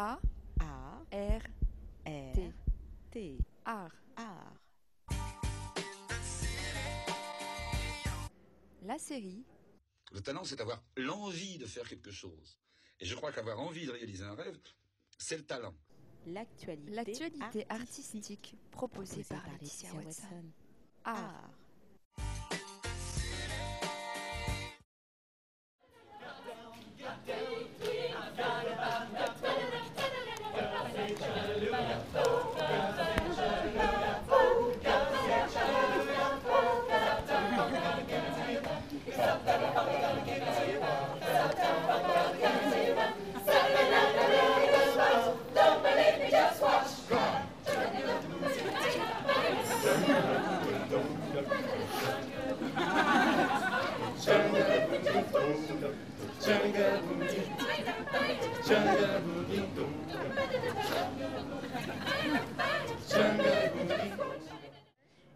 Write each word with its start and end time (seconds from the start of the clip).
A 0.00 0.16
A 0.60 1.02
R 1.10 1.42
R 2.06 2.32
T 2.32 2.52
T 3.10 3.36
art. 3.64 3.90
art. 4.14 4.54
La 8.82 8.96
série 8.96 9.42
Le 10.12 10.20
talent, 10.20 10.44
c'est 10.44 10.60
avoir 10.60 10.84
l'envie 10.96 11.58
de 11.58 11.66
faire 11.66 11.88
quelque 11.88 12.12
chose. 12.12 12.60
Et 13.00 13.06
je 13.06 13.16
crois 13.16 13.32
qu'avoir 13.32 13.58
envie 13.58 13.86
de 13.86 13.90
réaliser 13.90 14.22
un 14.22 14.36
rêve, 14.36 14.56
c'est 15.18 15.36
le 15.36 15.44
talent. 15.44 15.74
L'actualité 16.26 16.92
L'actualité 16.92 17.66
artistique 17.68 18.54
proposée 18.70 19.24
par 19.24 19.44
Laetitia 19.50 19.92
Watson. 19.94 20.44
Art. 21.02 21.50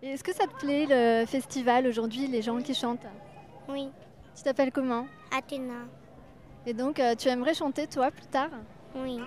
Est-ce 0.02 0.22
que 0.24 0.34
ça 0.34 0.46
te 0.46 0.54
plaît 0.58 0.86
le 0.88 1.26
festival 1.26 1.86
aujourd'hui, 1.86 2.26
les 2.26 2.42
gens 2.42 2.58
qui 2.60 2.74
chantent? 2.74 3.06
Oui, 3.68 3.88
Tu 4.36 4.42
t'appelles 4.42 4.72
comment? 4.72 5.06
Athéna. 5.34 5.86
Et 6.66 6.74
donc 6.74 7.00
euh, 7.00 7.14
tu 7.14 7.28
aimerais 7.28 7.54
chanter 7.54 7.86
toi 7.86 8.10
plus 8.10 8.26
tard? 8.26 8.50
Oui. 8.94 9.20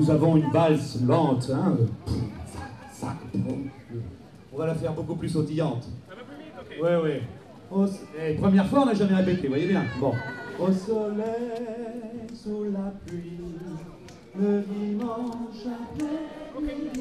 Nous 0.00 0.10
avons 0.10 0.34
une 0.38 0.50
valse 0.50 0.98
lente. 1.06 1.50
Hein. 1.54 1.76
On 4.50 4.56
va 4.56 4.66
la 4.68 4.74
faire 4.74 4.94
beaucoup 4.94 5.14
plus 5.14 5.28
sautillante. 5.28 5.86
Oui, 6.82 6.88
oui. 7.04 7.84
S- 7.84 8.00
eh, 8.18 8.32
première 8.36 8.66
fois, 8.66 8.80
on 8.80 8.86
n'a 8.86 8.94
jamais 8.94 9.14
répété, 9.14 9.46
voyez 9.48 9.66
bien. 9.66 9.84
Bon. 10.00 10.14
Au 10.58 10.72
soleil, 10.72 11.50
sous 12.34 12.64
la 12.72 12.94
pluie, 13.04 13.40
le 14.40 14.62
dimanche 14.62 15.66
maison 16.62 16.96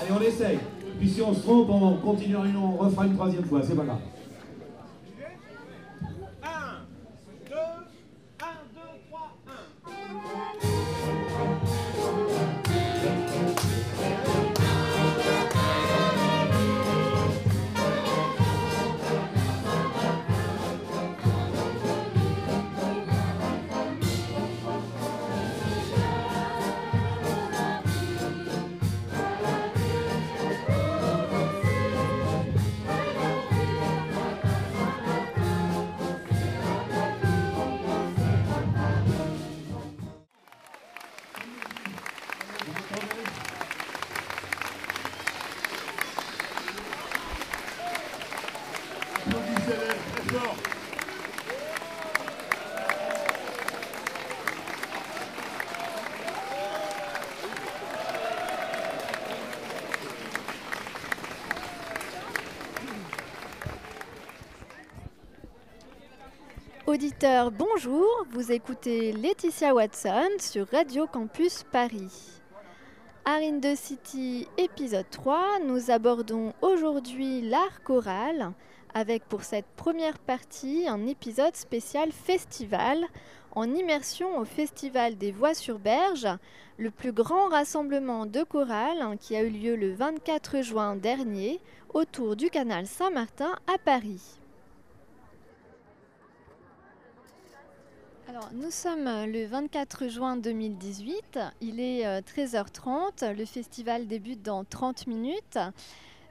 Allez, 0.00 0.10
on 0.18 0.22
essaye. 0.22 0.58
Puis 0.98 1.10
si 1.10 1.20
on 1.20 1.34
se 1.34 1.40
trompe, 1.40 1.68
on 1.68 1.96
continue, 1.98 2.36
on 2.36 2.78
refera 2.78 3.04
une 3.06 3.14
troisième 3.14 3.44
fois, 3.44 3.60
c'est 3.62 3.76
pas 3.76 3.84
grave. 3.84 3.98
Auditeurs, 66.96 67.50
bonjour, 67.50 68.08
vous 68.30 68.52
écoutez 68.52 69.12
Laetitia 69.12 69.74
Watson 69.74 70.30
sur 70.38 70.66
Radio 70.68 71.06
Campus 71.06 71.62
Paris. 71.70 72.40
The 73.26 73.76
City, 73.76 74.48
épisode 74.56 75.04
3, 75.10 75.58
nous 75.66 75.90
abordons 75.90 76.54
aujourd'hui 76.62 77.42
l'art 77.42 77.82
choral 77.84 78.52
avec 78.94 79.24
pour 79.26 79.42
cette 79.42 79.66
première 79.76 80.18
partie 80.18 80.88
un 80.88 81.06
épisode 81.06 81.54
spécial 81.54 82.12
festival 82.12 83.04
en 83.50 83.74
immersion 83.74 84.38
au 84.38 84.46
Festival 84.46 85.18
des 85.18 85.32
Voix 85.32 85.52
sur 85.52 85.78
Berge, 85.78 86.28
le 86.78 86.90
plus 86.90 87.12
grand 87.12 87.50
rassemblement 87.50 88.24
de 88.24 88.42
chorales 88.42 89.02
hein, 89.02 89.18
qui 89.20 89.36
a 89.36 89.42
eu 89.42 89.50
lieu 89.50 89.76
le 89.76 89.92
24 89.92 90.62
juin 90.62 90.96
dernier 90.96 91.60
autour 91.92 92.36
du 92.36 92.48
canal 92.48 92.86
Saint-Martin 92.86 93.54
à 93.66 93.76
Paris. 93.76 94.35
Alors, 98.28 98.50
nous 98.54 98.72
sommes 98.72 99.06
euh, 99.06 99.26
le 99.26 99.46
24 99.46 100.08
juin 100.08 100.36
2018, 100.36 101.38
il 101.60 101.78
est 101.78 102.04
euh, 102.04 102.20
13h30, 102.20 103.32
le 103.32 103.44
festival 103.44 104.08
débute 104.08 104.42
dans 104.42 104.64
30 104.64 105.06
minutes. 105.06 105.58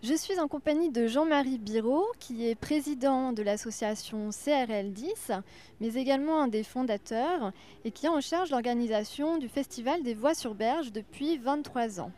Je 0.03 0.13
suis 0.13 0.37
en 0.41 0.49
compagnie 0.49 0.91
de 0.91 1.07
Jean-Marie 1.07 1.57
Biraud, 1.57 2.05
qui 2.19 2.49
est 2.49 2.55
président 2.55 3.31
de 3.31 3.41
l'association 3.41 4.29
CRL 4.31 4.91
10, 4.91 5.31
mais 5.79 5.93
également 5.93 6.41
un 6.41 6.49
des 6.49 6.63
fondateurs 6.63 7.53
et 7.85 7.91
qui 7.91 8.07
est 8.07 8.09
en 8.09 8.19
charge 8.19 8.51
l'organisation 8.51 9.37
du 9.37 9.47
Festival 9.47 10.03
des 10.03 10.13
Voix 10.13 10.35
sur 10.35 10.53
Berge 10.53 10.91
depuis 10.91 11.37
23 11.37 12.01
ans. 12.01 12.11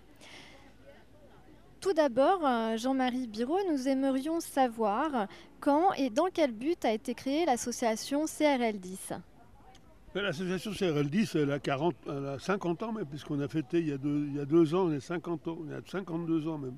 Tout 1.82 1.94
d'abord, 1.94 2.40
euh, 2.44 2.78
Jean-Marie 2.78 3.28
Biraud, 3.28 3.60
nous 3.70 3.88
aimerions 3.88 4.40
savoir 4.40 5.28
quand 5.60 5.94
et 5.94 6.10
dans 6.10 6.30
quel 6.34 6.52
but 6.52 6.84
a 6.84 6.92
été 6.92 7.14
créée 7.14 7.46
l'association 7.46 8.26
CRL 8.26 8.80
10. 8.80 9.14
L'association 10.22 10.72
CRL10, 10.72 11.38
elle 11.38 11.52
a, 11.52 11.60
40, 11.60 11.96
elle 12.08 12.26
a 12.26 12.40
50 12.40 12.84
ans 12.84 12.92
même, 12.92 13.06
puisqu'on 13.06 13.40
a 13.40 13.48
fêté 13.48 13.80
il 13.80 13.88
y 13.88 13.92
a, 13.92 13.98
deux, 13.98 14.74
a 14.74 14.76
ans, 14.76 14.88
on 14.88 14.92
est 14.92 15.00
50 15.00 15.48
ans, 15.48 15.58
on 15.62 15.72
à 15.72 15.80
52 15.86 16.48
ans 16.48 16.58
même. 16.58 16.76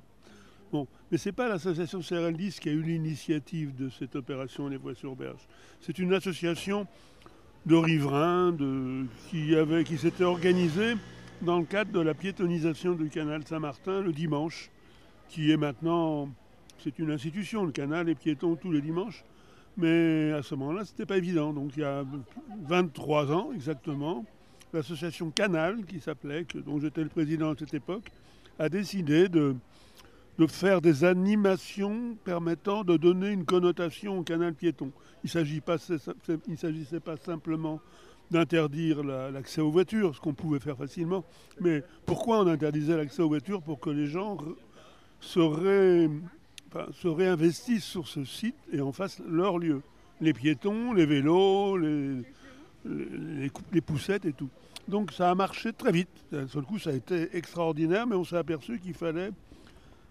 Bon, 0.70 0.86
mais 1.10 1.18
ce 1.18 1.28
n'est 1.28 1.32
pas 1.32 1.48
l'association 1.48 2.00
CRL10 2.00 2.60
qui 2.60 2.68
a 2.68 2.72
eu 2.72 2.82
l'initiative 2.82 3.74
de 3.74 3.88
cette 3.88 4.14
opération 4.14 4.68
Les 4.68 4.76
Voies 4.76 4.94
sur 4.94 5.16
Berge. 5.16 5.40
C'est 5.80 5.98
une 5.98 6.12
association 6.12 6.86
de 7.66 7.74
riverains 7.74 8.56
qui, 9.30 9.54
qui 9.84 9.98
s'était 9.98 10.24
organisée 10.24 10.94
dans 11.42 11.58
le 11.58 11.64
cadre 11.64 11.92
de 11.92 12.00
la 12.00 12.14
piétonisation 12.14 12.92
du 12.92 13.08
canal 13.08 13.46
Saint-Martin 13.46 14.02
le 14.02 14.12
dimanche, 14.12 14.70
qui 15.28 15.50
est 15.50 15.56
maintenant, 15.56 16.28
c'est 16.78 16.98
une 16.98 17.10
institution, 17.10 17.64
le 17.64 17.72
canal 17.72 18.08
est 18.08 18.14
piéton 18.14 18.56
tous 18.56 18.70
les 18.70 18.80
dimanches. 18.80 19.24
Mais 19.80 20.32
à 20.32 20.42
ce 20.42 20.54
moment-là, 20.56 20.84
ce 20.84 20.92
n'était 20.92 21.06
pas 21.06 21.16
évident. 21.16 21.52
Donc 21.52 21.72
il 21.76 21.80
y 21.80 21.84
a 21.84 22.04
23 22.66 23.32
ans 23.32 23.50
exactement, 23.54 24.24
l'association 24.72 25.30
Canal, 25.30 25.84
qui 25.86 26.00
s'appelait, 26.00 26.46
dont 26.66 26.78
j'étais 26.78 27.02
le 27.02 27.08
président 27.08 27.50
à 27.52 27.54
cette 27.58 27.74
époque, 27.74 28.10
a 28.58 28.68
décidé 28.68 29.28
de, 29.28 29.56
de 30.38 30.46
faire 30.46 30.80
des 30.82 31.04
animations 31.04 32.16
permettant 32.24 32.84
de 32.84 32.96
donner 32.96 33.30
une 33.30 33.44
connotation 33.46 34.18
au 34.18 34.22
canal 34.22 34.54
piéton. 34.54 34.90
Il 35.24 35.30
ne 35.34 36.56
s'agissait 36.56 37.00
pas 37.00 37.16
simplement 37.16 37.80
d'interdire 38.30 39.02
la- 39.02 39.30
l'accès 39.30 39.60
aux 39.60 39.70
voitures, 39.70 40.14
ce 40.14 40.20
qu'on 40.20 40.34
pouvait 40.34 40.60
faire 40.60 40.76
facilement. 40.76 41.24
Mais 41.60 41.82
pourquoi 42.06 42.40
on 42.40 42.46
interdisait 42.46 42.96
l'accès 42.96 43.22
aux 43.22 43.28
voitures 43.28 43.60
Pour 43.62 43.80
que 43.80 43.90
les 43.90 44.06
gens 44.06 44.36
re- 44.36 44.54
se, 45.20 45.40
ré- 45.40 46.06
enfin, 46.06 46.20
se 46.92 47.08
réinvestissent 47.08 47.84
sur 47.84 48.08
ce 48.08 48.24
site 48.24 48.56
et 48.72 48.80
en 48.80 48.92
fassent 48.92 49.22
leur 49.28 49.58
lieu. 49.58 49.82
Les 50.20 50.32
piétons, 50.32 50.92
les 50.92 51.06
vélos, 51.06 51.76
les, 51.76 53.80
poussettes 53.80 54.24
et 54.24 54.32
tout. 54.32 54.48
Donc 54.88 55.12
ça 55.12 55.30
a 55.30 55.34
marché 55.34 55.72
très 55.72 55.92
vite. 55.92 56.08
D'un 56.32 56.48
seul 56.48 56.62
coup, 56.62 56.78
ça 56.78 56.90
a 56.90 56.92
été 56.92 57.36
extraordinaire, 57.36 58.06
mais 58.06 58.16
on 58.16 58.24
s'est 58.24 58.36
aperçu 58.36 58.78
qu'il 58.78 58.94
fallait 58.94 59.30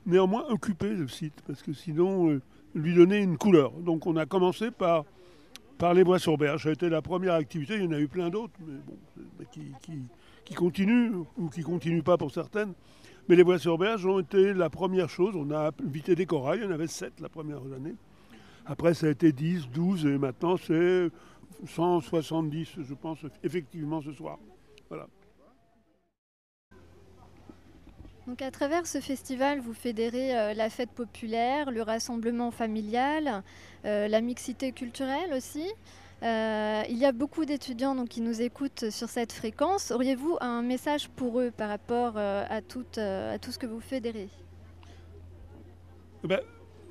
néanmoins 0.06 0.45
occuper 0.50 0.89
le 0.89 1.07
site, 1.07 1.33
parce 1.45 1.61
que 1.61 1.73
sinon, 1.73 2.31
euh, 2.31 2.41
lui 2.73 2.95
donner 2.95 3.19
une 3.19 3.38
couleur. 3.38 3.71
Donc 3.71 4.07
on 4.07 4.15
a 4.15 4.25
commencé 4.25 4.71
par, 4.71 5.06
les 5.94 6.03
bois 6.03 6.19
sur 6.19 6.38
berge. 6.38 6.63
Ça 6.63 6.69
a 6.69 6.71
été 6.71 6.89
la 6.89 7.01
première 7.01 7.33
activité, 7.33 7.75
il 7.75 7.83
y 7.83 7.88
en 7.88 7.91
a 7.91 8.00
eu 8.00 8.07
plein 8.07 8.29
d'autres, 8.29 8.53
mais 8.65 8.79
bon, 8.85 8.97
qui, 9.51 9.61
qui, 9.81 10.00
qui 10.45 10.53
continuent, 10.53 11.11
ou 11.38 11.50
qui 11.50 11.59
ne 11.59 11.65
continuent 11.65 12.03
pas 12.03 12.17
pour 12.17 12.31
certaines. 12.31 12.73
Mais 13.30 13.36
les 13.36 13.44
bois 13.44 13.60
sur 13.60 13.80
ont 13.80 14.20
été 14.20 14.54
la 14.56 14.72
première 14.72 15.08
chose. 15.08 15.36
On 15.36 15.52
a 15.52 15.72
invité 15.86 16.16
des 16.16 16.26
corails, 16.26 16.62
il 16.62 16.64
y 16.64 16.68
en 16.68 16.72
avait 16.72 16.88
7 16.88 17.20
la 17.20 17.30
première 17.30 17.60
année. 17.60 17.94
Après, 18.66 18.96
ça 18.96 19.06
a 19.06 19.10
été 19.10 19.31
10, 19.31 19.70
12, 19.70 20.08
et 20.08 20.18
maintenant 20.18 20.58
c'est 20.58 21.10
170, 21.68 22.70
je 22.81 22.94
pense, 22.96 23.20
effectivement 23.44 24.02
ce 24.02 24.14
soir. 24.14 24.40
Voilà. 24.90 25.08
Donc 28.26 28.42
à 28.42 28.50
travers 28.50 28.88
ce 28.88 29.00
festival, 29.00 29.60
vous 29.60 29.74
fédérez 29.74 30.36
euh, 30.36 30.54
la 30.56 30.72
fête 30.72 30.92
populaire, 30.92 31.70
le 31.70 31.84
rassemblement 31.84 32.50
familial, 32.50 33.44
euh, 33.86 34.08
la 34.08 34.22
mixité 34.22 34.72
culturelle 34.72 35.34
aussi. 35.34 35.68
Euh, 36.21 36.83
il 36.89 36.98
y 36.98 37.06
a 37.06 37.12
beaucoup 37.12 37.45
d'étudiants 37.45 38.06
qui 38.06 38.21
nous 38.21 38.42
écoutent 38.42 38.89
sur 38.89 39.07
cette 39.07 39.31
fréquence. 39.31 39.92
Auriez-vous 39.92 40.38
un 40.42 40.62
message 40.62 41.07
pour 41.10 41.39
eux 41.39 41.51
par 41.56 41.69
rapport 41.69 42.13
euh, 42.18 42.44
à, 42.50 42.62
tout, 42.62 42.86
euh, 42.98 43.36
à 43.36 43.39
tout 43.39 43.51
ce 43.51 43.60
que 43.60 43.66
vous 43.66 43.80
fédérez 43.80 44.27
ben, 46.24 46.42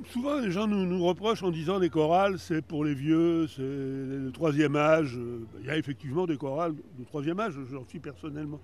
souvent, 0.07 0.39
les 0.41 0.51
gens 0.51 0.67
nous, 0.67 1.05
reprochent 1.05 1.43
en 1.43 1.51
disant 1.51 1.79
les 1.79 1.91
chorales, 1.91 2.39
c'est 2.39 2.63
pour 2.63 2.85
les 2.85 2.95
vieux, 2.95 3.47
c'est 3.49 3.63
le 3.63 4.31
troisième 4.33 4.77
âge. 4.77 5.17
Euh, 5.17 5.47
Il 5.61 5.67
y 5.67 5.71
a 5.71 5.77
effectivement 5.77 6.27
des 6.27 6.37
chorales 6.37 6.75
de 6.99 7.05
troisième 7.05 7.39
âge, 7.41 7.55
j'en 7.71 7.85
suis 7.87 7.99
personnellement. 7.99 8.61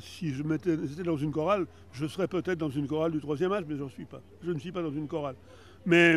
Si 0.00 0.32
je 0.32 0.42
m'étais 0.42 0.76
dans 1.04 1.16
une 1.16 1.32
chorale, 1.32 1.66
je 1.92 2.06
serais 2.06 2.28
peut-être 2.28 2.58
dans 2.58 2.70
une 2.70 2.86
chorale 2.86 3.12
du 3.12 3.20
troisième 3.20 3.52
âge, 3.52 3.64
mais 3.68 3.76
j'en 3.76 3.90
suis 3.90 4.06
pas. 4.06 4.22
Je 4.42 4.50
ne 4.50 4.58
suis 4.58 4.72
pas 4.72 4.82
dans 4.82 4.92
une 4.92 5.06
chorale. 5.06 5.36
Mais, 5.84 6.16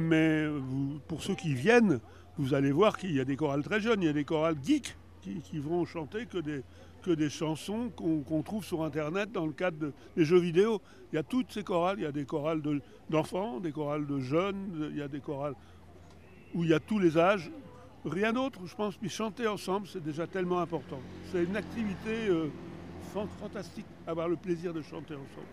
pour 1.08 1.22
ceux 1.22 1.36
qui 1.36 1.54
viennent, 1.54 2.00
vous 2.38 2.54
allez 2.54 2.72
voir 2.72 2.98
qu'il 2.98 3.12
y 3.14 3.20
a 3.20 3.26
des 3.26 3.36
chorales 3.36 3.64
très 3.64 3.82
jeunes, 3.82 4.02
il 4.02 4.06
y 4.06 4.10
a 4.10 4.14
des 4.14 4.24
chorales 4.26 4.56
geeks 4.64 4.96
qui, 5.22 5.60
vont 5.60 5.86
chanter 5.86 6.26
que 6.26 6.38
des, 7.12 7.30
chansons 7.30 7.90
qu'on 7.90 8.42
trouve 8.42 8.64
sur 8.64 8.84
Internet 8.84 9.32
dans 9.32 9.46
le 9.46 9.52
cadre 9.52 9.78
de- 9.78 9.94
des 10.16 10.26
jeux 10.26 10.40
vidéo. 10.40 10.82
Il 11.12 11.16
y 11.16 11.20
a 11.20 11.24
toutes 11.24 11.52
ces 11.52 11.64
chorales, 11.64 12.00
il 12.00 12.04
y 12.04 12.08
a 12.08 12.12
des 12.12 12.26
chorales 12.26 12.62
de- 12.62 12.82
d'enfants, 13.10 13.60
des 13.60 13.72
chorales 13.72 14.08
de 14.08 14.20
jeunes, 14.20 14.90
il 14.92 14.98
y 14.98 15.02
a 15.02 15.08
des 15.08 15.20
chorales 15.20 15.56
où 16.56 16.64
il 16.64 16.70
y 16.70 16.74
a 16.74 16.80
tous 16.80 17.00
les 17.00 17.18
âges. 17.18 17.52
Rien 18.06 18.32
d'autre, 18.34 18.62
je 18.66 18.76
pense, 18.76 18.96
puis 18.96 19.10
chanter 19.10 19.46
ensemble, 19.46 19.88
c'est 19.88 20.04
déjà 20.04 20.26
tellement 20.26 20.60
important. 20.60 21.00
C'est 21.32 21.44
une 21.44 21.58
activité 21.58 22.30
euh, 22.30 22.48
fan- 23.14 23.28
fantastique, 23.40 23.86
avoir 24.08 24.30
le 24.30 24.38
plaisir 24.38 24.74
de 24.74 24.82
chanter 24.82 25.14
ensemble. 25.16 25.48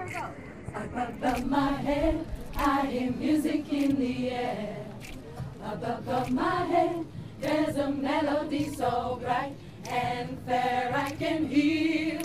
Above 0.00 1.46
my 1.46 1.72
head, 1.72 2.26
I 2.56 2.86
hear 2.86 3.10
music 3.12 3.72
in 3.72 3.98
the 3.98 4.30
air. 4.30 4.76
Up 5.64 5.82
above 5.82 6.30
my 6.30 6.64
head, 6.64 7.04
there's 7.40 7.76
a 7.76 7.90
melody 7.90 8.70
so 8.74 9.18
bright 9.22 9.54
and 9.88 10.38
fair 10.46 10.92
I 10.94 11.10
can 11.10 11.46
hear 11.46 12.20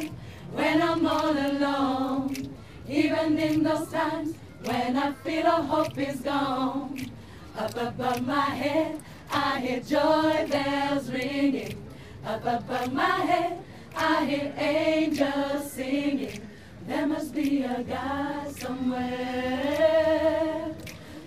when 0.53 0.81
I'm 0.81 1.05
all 1.05 1.31
alone. 1.31 2.53
Even 2.87 3.37
in 3.39 3.63
those 3.63 3.89
times 3.89 4.35
when 4.63 4.95
I 4.97 5.11
feel 5.13 5.47
all 5.47 5.63
hope 5.63 5.97
is 5.97 6.21
gone. 6.21 7.11
Up 7.57 7.75
above 7.75 8.25
my 8.25 8.49
head, 8.63 8.99
I 9.31 9.59
hear 9.59 9.79
joy 9.79 10.47
bells 10.49 11.09
ringing. 11.11 11.81
Up 12.25 12.45
above 12.45 12.93
my 12.93 13.19
head, 13.31 13.59
I 13.95 14.25
hear 14.25 14.53
angels 14.57 15.71
singing. 15.71 16.44
There 16.87 17.07
must 17.07 17.33
be 17.33 17.63
a 17.63 17.83
God 17.83 18.55
somewhere. 18.57 19.95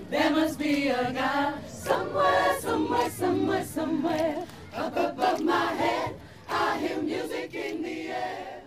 There 0.08 0.30
must 0.30 0.58
be 0.58 0.88
a 0.88 1.12
God 1.12 1.54
somewhere, 1.68 2.60
somewhere, 2.60 3.10
somewhere, 3.10 3.64
somewhere. 3.64 4.46
Up 4.74 4.96
above 4.96 5.40
my 5.40 5.72
head, 5.74 6.14
I 6.48 6.78
hear 6.78 7.02
music 7.02 7.54
in 7.54 7.82
the 7.82 8.10
air. 8.10 8.62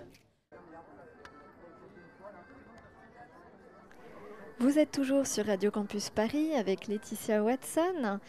Vous 4.59 4.77
êtes 4.77 4.91
toujours 4.91 5.25
sur 5.25 5.45
Radio 5.45 5.71
Campus 5.71 6.09
Paris 6.09 6.53
avec 6.55 6.87
Laetitia 6.87 7.41
Watson. 7.41 8.19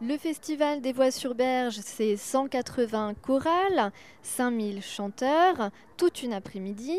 Le 0.00 0.18
Festival 0.18 0.80
des 0.80 0.92
Voix 0.92 1.10
sur 1.10 1.34
Berge, 1.34 1.78
c'est 1.82 2.16
180 2.16 3.14
chorales, 3.22 3.92
5000 4.22 4.82
chanteurs, 4.82 5.70
toute 5.96 6.22
une 6.22 6.32
après-midi. 6.32 6.98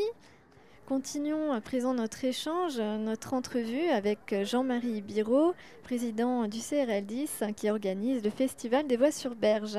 Continuons 0.88 1.51
à 1.51 1.60
présent 1.60 1.94
notre 1.94 2.24
échange, 2.24 2.79
notre 2.79 3.34
entrevue 3.34 3.89
avec 3.89 4.34
Jean-Marie 4.44 5.01
Biraud, 5.01 5.53
président 5.84 6.48
du 6.48 6.60
CRL10 6.60 7.53
qui 7.56 7.70
organise 7.70 8.24
le 8.24 8.29
Festival 8.29 8.88
des 8.88 8.96
Voix 8.96 9.12
sur 9.12 9.36
Berge. 9.36 9.77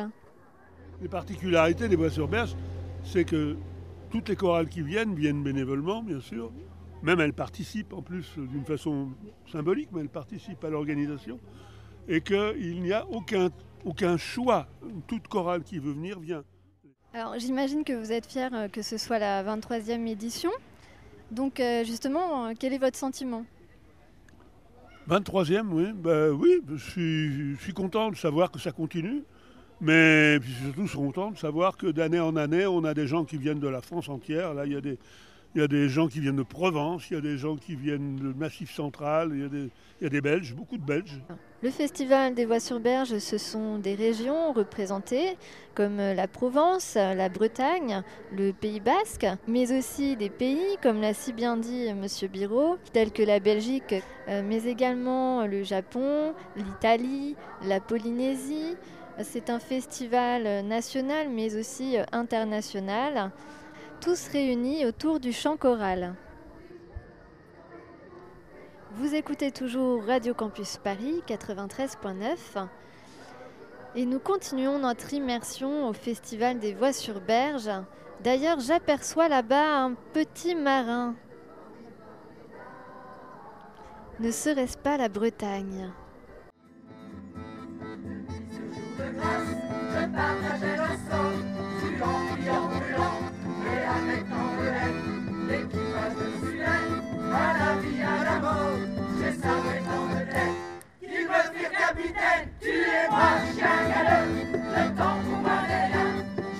Les 1.00 1.08
particularités 1.08 1.88
des 1.88 1.96
Voix 1.96 2.10
sur 2.10 2.28
Berge, 2.28 2.54
c'est 3.04 3.24
que 3.24 3.56
toutes 4.10 4.28
les 4.28 4.36
chorales 4.36 4.68
qui 4.68 4.82
viennent 4.82 5.14
viennent 5.14 5.42
bénévolement, 5.42 6.02
bien 6.02 6.20
sûr. 6.20 6.52
Même 7.02 7.20
elles 7.20 7.32
participent 7.32 7.94
en 7.94 8.02
plus 8.02 8.34
d'une 8.36 8.66
façon 8.66 9.08
symbolique, 9.50 9.88
mais 9.92 10.02
elles 10.02 10.10
participent 10.10 10.62
à 10.62 10.68
l'organisation. 10.68 11.40
Et 12.06 12.20
qu'il 12.20 12.82
n'y 12.82 12.92
a 12.92 13.06
aucun, 13.08 13.48
aucun 13.86 14.18
choix. 14.18 14.66
Toute 15.06 15.26
chorale 15.28 15.62
qui 15.62 15.78
veut 15.78 15.92
venir 15.92 16.20
vient. 16.20 16.44
Alors 17.14 17.38
j'imagine 17.38 17.82
que 17.82 17.94
vous 17.94 18.12
êtes 18.12 18.26
fier 18.26 18.50
que 18.70 18.82
ce 18.82 18.98
soit 18.98 19.18
la 19.18 19.42
23e 19.42 20.06
édition. 20.06 20.50
Donc 21.30 21.60
euh, 21.60 21.84
justement, 21.84 22.46
euh, 22.46 22.52
quel 22.58 22.72
est 22.72 22.78
votre 22.78 22.96
sentiment? 22.96 23.44
23e, 25.08 25.68
oui. 25.70 25.92
Ben, 25.94 26.30
oui, 26.30 26.60
je 26.74 27.56
suis, 27.56 27.72
content 27.72 28.10
de 28.10 28.16
savoir 28.16 28.50
que 28.50 28.58
ça 28.58 28.72
continue. 28.72 29.22
Mais 29.80 30.38
surtout, 30.64 30.82
je 30.82 30.88
suis 30.88 30.98
content 30.98 31.30
de 31.30 31.38
savoir 31.38 31.76
que 31.76 31.86
d'année 31.86 32.20
en 32.20 32.34
année, 32.36 32.66
on 32.66 32.84
a 32.84 32.94
des 32.94 33.06
gens 33.06 33.24
qui 33.24 33.36
viennent 33.36 33.60
de 33.60 33.68
la 33.68 33.80
France 33.80 34.08
entière. 34.08 34.52
Là, 34.52 34.66
il 34.66 34.72
y 34.72 34.76
a 34.76 34.80
des, 34.80 34.98
il 35.54 35.60
y 35.60 35.64
a 35.64 35.68
des 35.68 35.88
gens 35.88 36.08
qui 36.08 36.20
viennent 36.20 36.36
de 36.36 36.42
Provence, 36.42 37.10
il 37.10 37.14
y 37.14 37.16
a 37.16 37.20
des 37.20 37.38
gens 37.38 37.56
qui 37.56 37.74
viennent 37.74 38.16
du 38.16 38.34
Massif 38.34 38.72
central, 38.72 39.30
il 39.32 39.40
y, 39.40 39.44
a 39.44 39.48
des, 39.48 39.70
il 40.00 40.04
y 40.04 40.06
a 40.06 40.10
des 40.10 40.20
Belges, 40.20 40.54
beaucoup 40.54 40.76
de 40.76 40.84
Belges. 40.84 41.20
Le 41.62 41.70
Festival 41.70 42.34
des 42.34 42.44
Voix 42.44 42.60
sur 42.60 42.78
Berge, 42.78 43.18
ce 43.18 43.38
sont 43.38 43.78
des 43.78 43.94
régions 43.94 44.52
représentées 44.52 45.36
comme 45.74 45.96
la 45.96 46.28
Provence, 46.28 46.94
la 46.94 47.28
Bretagne, 47.28 48.02
le 48.30 48.52
Pays 48.52 48.80
Basque, 48.80 49.26
mais 49.46 49.76
aussi 49.76 50.16
des 50.16 50.30
pays, 50.30 50.76
comme 50.82 51.00
l'a 51.00 51.14
si 51.14 51.32
bien 51.32 51.56
dit 51.56 51.92
Monsieur 51.94 52.28
Biraud, 52.28 52.76
tels 52.92 53.10
que 53.10 53.22
la 53.22 53.40
Belgique, 53.40 53.94
euh, 54.28 54.42
mais 54.46 54.64
également 54.64 55.46
le 55.46 55.62
Japon, 55.62 56.34
l'Italie, 56.56 57.36
la 57.64 57.80
Polynésie. 57.80 58.76
C'est 59.22 59.50
un 59.50 59.58
festival 59.58 60.64
national, 60.64 61.28
mais 61.28 61.56
aussi 61.56 61.96
international 62.12 63.32
tous 64.00 64.28
réunis 64.28 64.86
autour 64.86 65.18
du 65.18 65.32
chant 65.32 65.56
choral. 65.56 66.14
Vous 68.92 69.14
écoutez 69.14 69.50
toujours 69.50 70.04
Radio 70.04 70.34
Campus 70.34 70.78
Paris 70.78 71.22
93.9 71.26 72.66
et 73.96 74.06
nous 74.06 74.20
continuons 74.20 74.78
notre 74.78 75.12
immersion 75.14 75.88
au 75.88 75.92
Festival 75.92 76.58
des 76.58 76.74
Voix 76.74 76.92
sur 76.92 77.20
Berge. 77.20 77.70
D'ailleurs, 78.22 78.60
j'aperçois 78.60 79.28
là-bas 79.28 79.82
un 79.84 79.94
petit 80.12 80.54
marin. 80.54 81.14
Ne 84.20 84.30
serait-ce 84.30 84.78
pas 84.78 84.96
la 84.96 85.08
Bretagne? 85.08 85.90
Avec 90.54 91.37
à 97.32 97.52
la 97.58 97.70
vie, 97.80 98.02
à 98.02 98.24
la 98.24 98.36
mort, 98.40 98.78
j'ai 99.18 99.32
ça 99.32 99.54
dans 99.88 100.06
de 100.14 100.20
tête. 100.30 100.56
Qui 101.00 101.06
veut 101.06 101.48
faire 101.54 101.72
capitaine, 101.72 102.44
tu 102.60 102.68
es 102.68 103.08
moi, 103.10 103.30
chien 103.54 103.78
galeux, 103.88 104.28
le 104.52 104.84
temps 104.96 105.18
pour 105.24 105.40
rien, 105.44 106.08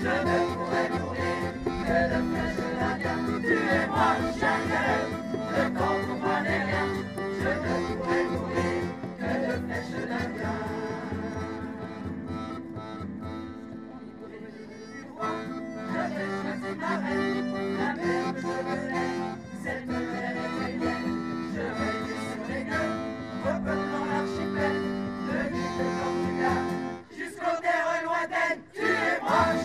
je 0.01 0.13
ne 0.27 0.37
pourrais 0.55 0.89
mourir 0.89 1.41
que 1.85 1.97
de 2.11 2.19
flèche 2.29 2.63
la 2.79 2.91
viande. 2.97 3.41
Tu 3.41 3.53
es 3.53 3.85
moi, 3.87 4.09
chien 4.37 4.59
galeux, 4.69 5.07
le 5.55 5.63
temps 5.77 6.01
pour 6.07 6.23
rien, 6.29 6.85
je 7.41 7.49
ne 7.49 7.73
pourrais 7.97 8.25
mourir 8.31 8.81
que 9.19 9.31
de 9.45 9.53
flèche 9.65 9.97
la 10.09 10.21
viande. 10.27 10.67
Je 15.91 16.01
vais 16.15 16.29
choisir 16.41 16.75
ma 16.79 16.93
reine, 16.97 17.51
la 17.77 17.89
mer 17.95 18.33
que 18.33 18.39
je 18.41 18.47
venais, 18.47 19.11
cette 19.63 19.85
mer 19.87 19.99
éthérienne. 19.99 20.58
Terres 28.27 28.57
lointaines. 28.59 28.61
Tu 28.73 28.81
es 28.81 29.19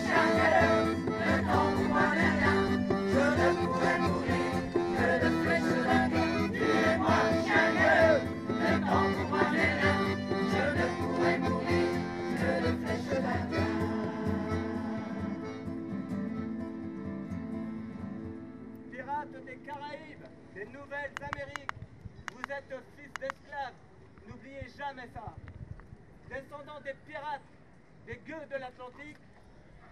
chien 0.05 0.27
galeux, 0.37 0.95
le 1.07 1.35
temps 1.45 1.71
pour 1.75 1.87
moi 1.89 2.07
n'est 2.15 2.33
rien. 2.39 2.57
Je 3.13 3.23
ne 3.35 3.47
pourrais 3.65 3.99
mourir 3.99 4.49
que 4.73 5.07
de 5.23 5.29
flèches 5.43 5.77
la 5.85 5.99
gueule. 6.07 6.51
Tu 6.51 6.63
es 6.63 6.95
chien 7.43 7.67
galeux, 7.73 8.21
le 8.49 8.71
temps 8.81 9.09
pour 9.13 9.27
moi 9.29 9.45
n'est 9.51 9.73
rien. 9.73 9.97
Je 10.51 10.63
ne 10.77 10.85
pourrais 10.97 11.37
mourir 11.39 11.87
que 12.37 12.51
de 12.65 12.71
flèches 12.85 13.21
gueule. 13.51 13.75
Pirates 18.91 19.37
des 19.45 19.57
Caraïbes, 19.57 20.27
des 20.53 20.65
Nouvelles-Amériques, 20.65 21.75
vous 22.31 22.45
êtes 22.51 22.73
fils 22.95 23.13
d'esclaves, 23.19 23.77
n'oubliez 24.27 24.67
jamais 24.77 25.09
ça. 25.13 25.27
Descendant 26.29 26.79
des 26.83 26.95
pirates, 27.05 27.41
des 28.05 28.19
gueux 28.27 28.45
de 28.51 28.59
l'Atlantique, 28.59 29.17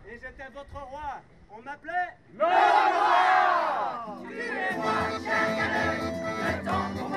et 0.07 0.13
j'étais 0.13 0.49
votre 0.53 0.85
roi, 0.89 1.21
on 1.49 1.61
m'appelait 1.61 2.13
Le 2.35 2.43
Roi 2.43 4.17
Tu 4.27 4.39
es 4.39 4.75
moi, 4.75 4.93
chien 5.19 5.55
galeux, 5.55 6.11
le 6.43 6.65
temps 6.65 6.89
pour 6.97 7.09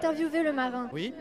Interviewer 0.00 0.42
le 0.42 0.52
marin 0.52 0.88
Oui. 0.92 1.14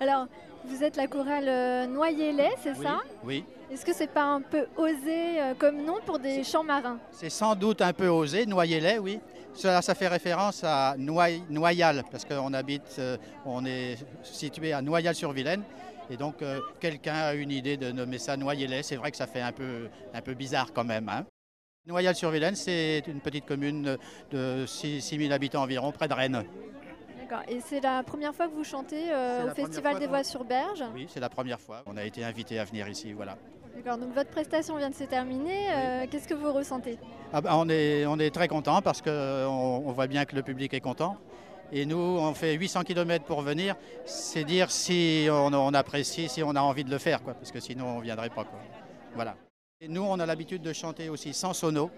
Alors, 0.00 0.26
Vous 0.64 0.84
êtes 0.84 0.96
la 0.96 1.06
chorale 1.08 1.48
euh, 1.48 1.86
Noyer-Lait, 1.86 2.50
c'est 2.62 2.76
Oui, 2.76 2.84
ça? 2.84 2.98
Oui, 3.24 3.44
Est-ce 3.72 3.84
que 3.84 3.92
c'est 3.92 4.06
pas 4.12 4.22
un 4.24 4.40
peu 4.40 4.66
osé 4.76 5.40
euh, 5.40 5.54
comme 5.58 5.82
nom 5.84 5.96
pour 6.06 6.18
des 6.20 6.44
chants 6.44 6.62
marins? 6.64 6.98
C'est 7.10 7.30
sans 7.30 7.54
doute 7.56 7.80
un 7.82 7.92
peu 7.92 8.08
osé, 8.08 8.44
Noyer-Lait, 8.46 8.98
oui. 8.98 9.18
Ça, 9.54 9.82
ça 9.82 9.94
fait 9.96 10.06
référence 10.08 10.62
à 10.62 10.94
Noy- 10.98 11.42
Noyal, 11.50 12.04
parce 12.10 12.24
qu'on 12.24 12.52
habite, 12.54 12.96
euh, 13.00 13.16
on 13.46 13.64
est 13.66 13.96
situé 14.22 14.72
à 14.72 14.80
Noyal-sur-Vilaine. 14.82 15.62
Et 16.10 16.16
donc, 16.16 16.42
euh, 16.42 16.60
quelqu'un 16.80 17.14
a 17.14 17.34
une 17.34 17.50
idée 17.50 17.76
de 17.76 17.90
nommer 17.90 18.18
ça 18.18 18.36
Noyer-Lait. 18.36 18.82
C'est 18.84 18.96
vrai 18.96 19.10
que 19.10 19.16
ça 19.16 19.26
fait 19.26 19.40
un 19.42 19.52
peu, 19.52 19.88
un 20.14 20.20
peu 20.22 20.34
bizarre 20.34 20.72
quand 20.72 20.84
même. 20.84 21.08
Hein. 21.08 21.24
Noyal-sur-Vilaine, 21.86 22.54
c'est 22.56 23.02
une 23.08 23.20
petite 23.20 23.46
commune 23.46 23.96
de 24.30 24.64
6 24.66 25.00
000 25.00 25.32
habitants 25.32 25.62
environ, 25.62 25.90
près 25.92 26.06
de 26.08 26.14
Rennes. 26.14 26.44
D'accord. 27.28 27.44
Et 27.48 27.60
c'est 27.60 27.80
la 27.80 28.02
première 28.02 28.34
fois 28.34 28.48
que 28.48 28.54
vous 28.54 28.64
chantez 28.64 29.10
euh, 29.10 29.50
au 29.50 29.54
Festival 29.54 29.98
des 29.98 30.06
Voix 30.06 30.24
sur 30.24 30.44
Berge? 30.44 30.82
Oui, 30.94 31.06
c'est 31.10 31.20
la 31.20 31.28
première 31.28 31.60
fois. 31.60 31.82
On 31.86 31.96
a 31.96 32.04
été 32.04 32.24
invité 32.24 32.58
à 32.58 32.64
venir 32.64 32.88
ici, 32.88 33.12
voilà. 33.12 33.36
D'accord. 33.76 33.98
Donc 33.98 34.14
votre 34.14 34.30
prestation 34.30 34.76
vient 34.76 34.88
de 34.90 34.94
se 34.94 35.04
terminer. 35.04 35.68
euh, 35.70 36.06
Qu'est-ce 36.10 36.26
que 36.26 36.34
vous 36.34 36.52
ressentez? 36.52 36.98
Ah 37.32 37.40
bah, 37.40 37.50
on, 37.54 37.68
est, 37.68 38.06
on 38.06 38.18
est 38.18 38.34
très 38.34 38.48
content 38.48 38.80
parce 38.80 39.02
qu'on 39.02 39.10
on 39.10 39.92
voit 39.92 40.06
bien 40.06 40.24
que 40.24 40.34
le 40.34 40.42
public 40.42 40.72
est 40.72 40.80
content. 40.80 41.16
Et 41.70 41.84
nous, 41.84 41.98
on 41.98 42.32
fait 42.32 42.54
800 42.54 42.82
km 42.84 43.26
pour 43.26 43.42
venir. 43.42 43.76
C'est 44.06 44.44
dire 44.44 44.70
si 44.70 45.28
on, 45.30 45.52
on 45.52 45.74
apprécie, 45.74 46.28
si 46.30 46.42
on 46.42 46.56
a 46.56 46.60
envie 46.62 46.84
de 46.84 46.90
le 46.90 46.98
faire, 46.98 47.22
quoi, 47.22 47.34
parce 47.34 47.52
que 47.52 47.60
sinon 47.60 47.86
on 47.88 47.98
ne 47.98 48.02
viendrait 48.04 48.30
pas. 48.30 48.44
Quoi. 48.44 48.58
Voilà. 49.14 49.36
Et 49.82 49.88
nous, 49.88 50.02
on 50.02 50.18
a 50.18 50.24
l'habitude 50.24 50.62
de 50.62 50.72
chanter 50.72 51.10
aussi 51.10 51.34
sans 51.34 51.52
sono, 51.52 51.90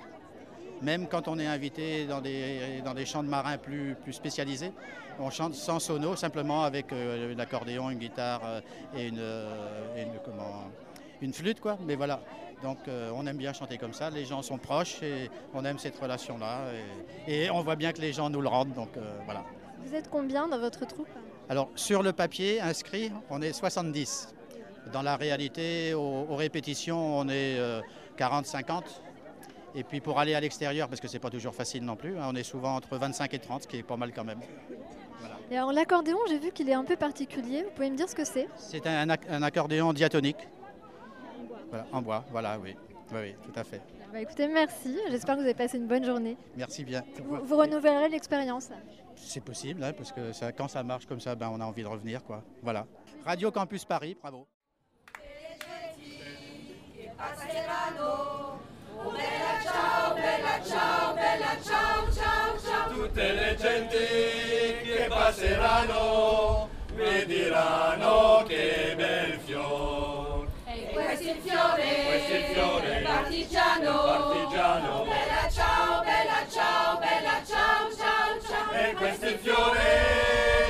même 0.82 1.06
quand 1.08 1.28
on 1.28 1.38
est 1.38 1.46
invité 1.46 2.06
dans 2.06 2.20
des, 2.20 2.80
dans 2.84 2.94
des 2.94 3.04
chants 3.06 3.22
de 3.22 3.28
marins 3.28 3.58
plus, 3.58 3.96
plus 4.02 4.12
spécialisés. 4.12 4.72
On 5.18 5.30
chante 5.30 5.54
sans 5.54 5.78
sono, 5.80 6.16
simplement 6.16 6.64
avec 6.64 6.92
euh, 6.92 7.34
l'accordéon, 7.34 7.90
une 7.90 7.99
guitare 7.99 8.40
euh, 8.44 8.60
et 8.96 9.08
une, 9.08 9.18
euh, 9.18 9.96
et 9.96 10.02
une- 10.02 10.18
comment, 10.25 10.64
une 11.20 11.32
flûte. 11.34 11.60
Quoi. 11.60 11.76
Mais 11.87 11.94
voilà, 11.94 12.20
donc 12.62 12.78
euh, 12.88 13.10
on 13.14 13.26
aime 13.26 13.37
bien 13.37 13.52
chanter 13.52 13.76
comme 13.76 13.92
ça. 13.92 14.08
Les 14.10 14.25
gens 14.25 14.40
sont 14.40 14.56
proches 14.58 15.02
et 15.02 15.28
on 15.52 15.64
aime 15.66 15.78
cette 15.78 15.99
relation-là. 15.99 16.60
Et, 17.28 17.44
et 17.44 17.50
on 17.50 17.62
voit 17.62 17.76
bien 17.76 17.92
que 17.92 18.00
les 18.00 18.12
gens 18.14 18.30
nous 18.30 18.40
le 18.40 18.49
rendent. 18.49 18.72
Donc 18.72 18.96
euh, 18.96 19.18
voilà. 19.26 19.44
Vous 19.84 19.95
êtes 19.95 20.08
combien 20.10 20.49
dans 20.49 20.58
votre 20.58 20.86
troupe? 20.86 21.08
Alors 21.50 21.69
sur 21.75 22.02
le 22.02 22.12
papier 22.12 22.60
inscrit, 22.60 23.12
on 23.28 23.43
est 23.43 23.52
70. 23.52 24.34
Dans 24.95 25.02
la 25.02 25.16
réalité, 25.16 25.93
aux, 25.93 26.26
aux 26.30 26.36
répétitions, 26.36 27.19
on 27.19 27.28
est 27.28 27.58
euh, 27.58 27.82
40-50. 28.19 28.82
Et 29.75 29.85
puis 29.85 30.00
pour 30.00 30.19
aller 30.19 30.35
à 30.35 30.41
l'extérieur, 30.41 30.89
parce 30.89 31.00
que 31.00 31.09
c'est 31.09 31.19
pas 31.21 31.30
toujours 31.30 31.54
facile 31.54 31.85
non 31.85 31.97
plus, 31.97 32.19
hein, 32.19 32.25
on 32.28 32.35
est 32.35 32.43
souvent 32.43 32.75
entre 32.76 32.97
25 32.97 33.33
et 33.35 33.39
30, 33.39 33.63
ce 33.63 33.69
qui 33.69 33.76
est 33.78 33.83
pas 33.83 33.97
mal 33.97 34.13
quand 34.13 34.25
même. 34.25 34.41
Et 35.50 35.56
alors 35.56 35.73
l'accordéon, 35.73 36.19
j'ai 36.28 36.39
vu 36.39 36.50
qu'il 36.52 36.69
est 36.69 36.75
un 36.75 36.85
peu 36.85 36.97
particulier. 36.97 37.63
Vous 37.65 37.71
pouvez 37.71 37.91
me 37.91 37.97
dire 37.97 38.09
ce 38.09 38.15
que 38.15 38.25
c'est? 38.25 38.49
C'est 38.56 38.87
un, 38.87 39.06
ac- 39.09 39.28
un 39.28 39.43
accordéon 39.43 39.93
diatonique. 39.93 40.49
Voilà, 41.69 41.87
en 41.93 42.02
bois, 42.02 42.25
voilà, 42.30 42.59
oui. 42.59 42.76
Oui, 43.13 43.19
oui, 43.21 43.35
tout 43.45 43.59
à 43.59 43.65
fait. 43.65 43.80
Bah, 44.13 44.21
Écoutez, 44.21 44.47
merci. 44.49 44.97
J'espère 45.11 45.35
que 45.37 45.41
vous 45.41 45.47
avez 45.47 45.54
passé 45.54 45.76
une 45.78 45.87
bonne 45.89 46.04
journée. 46.04 46.37
Merci 46.56 46.85
bien. 46.85 47.02
Vous, 47.25 47.37
vous 47.45 47.56
renouvellerez 47.56 48.09
l'expérience. 48.09 48.71
C'est 49.17 49.43
possible, 49.43 49.83
hein, 49.85 49.93
parce 49.93 50.13
que 50.13 50.33
ça- 50.33 50.52
quand 50.52 50.69
ça 50.69 50.83
marche 50.83 51.06
comme 51.06 51.21
ça, 51.21 51.35
ben, 51.35 51.49
on 51.52 51.61
a 51.61 51.65
envie 51.65 51.83
de 51.83 51.89
revenir. 51.89 52.23
Quoi. 52.25 52.43
Voilà. 52.63 52.87
Radio 53.25 53.50
Campus 53.50 53.85
Paris, 53.85 54.17
bravo. 54.21 54.47
Tutte 62.89 63.32
le 63.32 63.56
genti 63.56 63.97
che 64.84 65.06
passeranno 65.08 66.69
mi 66.95 67.25
diranno 67.25 68.45
che 68.47 68.93
bel 68.97 69.39
fior. 69.45 70.47
E 70.67 70.91
questo 70.93 71.28
è 71.28 71.30
il 71.32 71.41
fiore, 71.43 72.04
Questo 72.06 72.32
è 72.32 72.36
il 72.36 72.45
fiore 72.52 73.02
partigiano. 73.04 74.02
partigiano. 74.02 75.04
Bella 75.04 75.50
ciao, 75.50 76.02
bella 76.02 76.47
ciao, 76.50 76.99
bella 76.99 77.43
ciao, 77.47 77.91
ciao, 77.97 78.41
ciao. 78.47 78.73
E 78.73 78.95
questo 78.95 79.25
è 79.25 79.28
il 79.30 79.39
fiore 79.39 79.82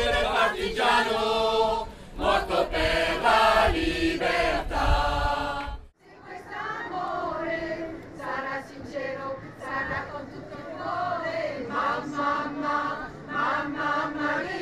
del 0.04 0.22
partigiano 0.22 1.86
morto 2.14 2.66
per 2.68 3.20
la 3.20 3.66
libertà. 3.72 5.29
Mama 13.68 14.10
Maria. 14.16 14.59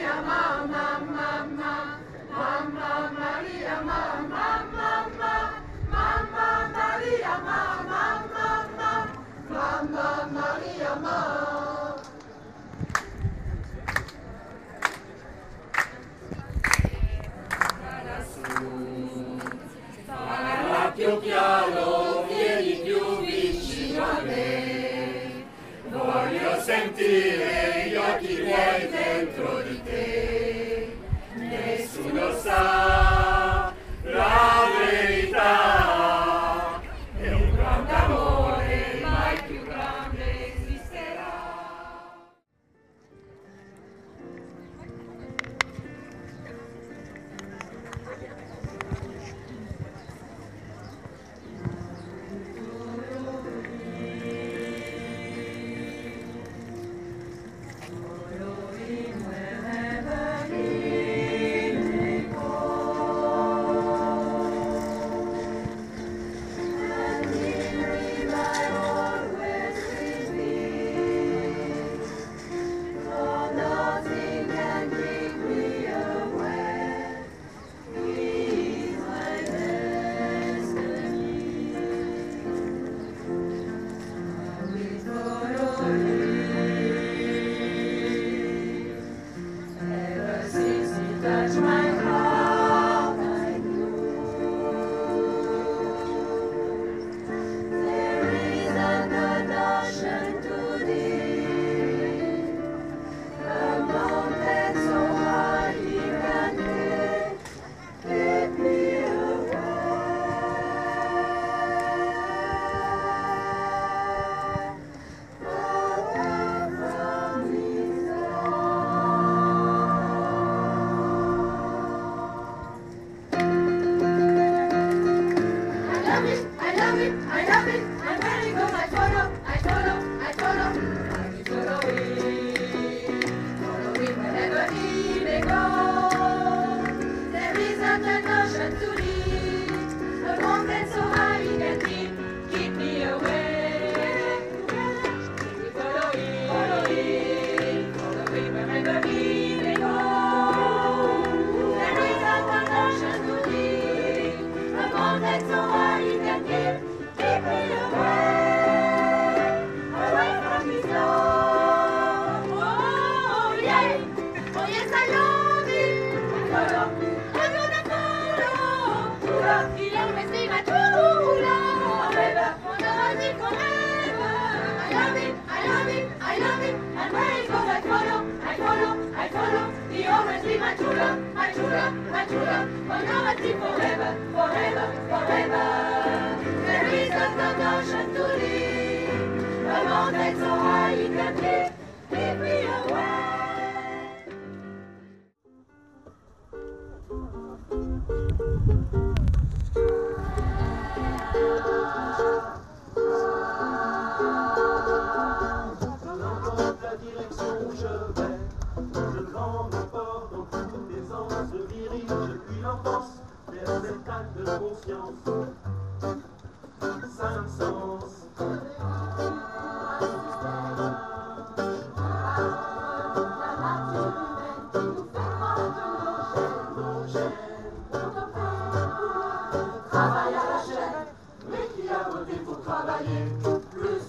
Travaille 229.90 230.34
à 230.34 230.44
la 230.50 230.58
chaîne, 230.64 231.06
mais 231.50 231.66
qui 231.74 231.88
a 231.88 232.08
voté 232.10 232.36
pour 232.44 232.58
travailler 232.62 233.22
plus 233.70 234.06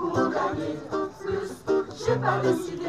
pour 0.00 0.16
gagner 0.30 0.78
plus. 1.20 1.50
J'ai 1.98 2.16
pas 2.16 2.38
décidé 2.42 2.79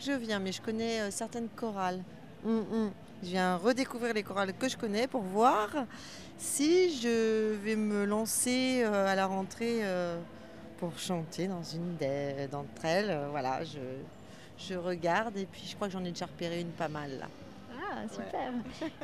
que 0.00 0.06
je 0.06 0.12
viens, 0.12 0.38
mais 0.38 0.52
je 0.52 0.62
connais 0.62 1.00
euh, 1.00 1.10
certaines 1.10 1.48
chorales. 1.48 2.02
Mm, 2.44 2.50
mm. 2.50 2.90
Je 3.22 3.28
viens 3.28 3.56
redécouvrir 3.56 4.14
les 4.14 4.22
chorales 4.22 4.54
que 4.54 4.68
je 4.68 4.76
connais 4.76 5.06
pour 5.06 5.20
voir 5.20 5.68
si 6.38 6.98
je 6.98 7.52
vais 7.62 7.76
me 7.76 8.06
lancer 8.06 8.82
euh, 8.82 9.06
à 9.06 9.14
la 9.14 9.26
rentrée 9.26 9.80
euh, 9.82 10.18
pour 10.78 10.98
chanter 10.98 11.46
dans 11.46 11.62
une 11.62 11.98
d'entre 12.50 12.84
elles. 12.84 13.14
Voilà, 13.30 13.62
je, 13.62 13.78
je 14.56 14.74
regarde 14.74 15.36
et 15.36 15.44
puis 15.44 15.64
je 15.68 15.74
crois 15.74 15.88
que 15.88 15.92
j'en 15.92 16.04
ai 16.04 16.12
déjà 16.12 16.24
repéré 16.24 16.62
une 16.62 16.70
pas 16.70 16.88
mal 16.88 17.10
là. 17.18 17.26
Ah, 17.92 18.08
super 18.08 18.52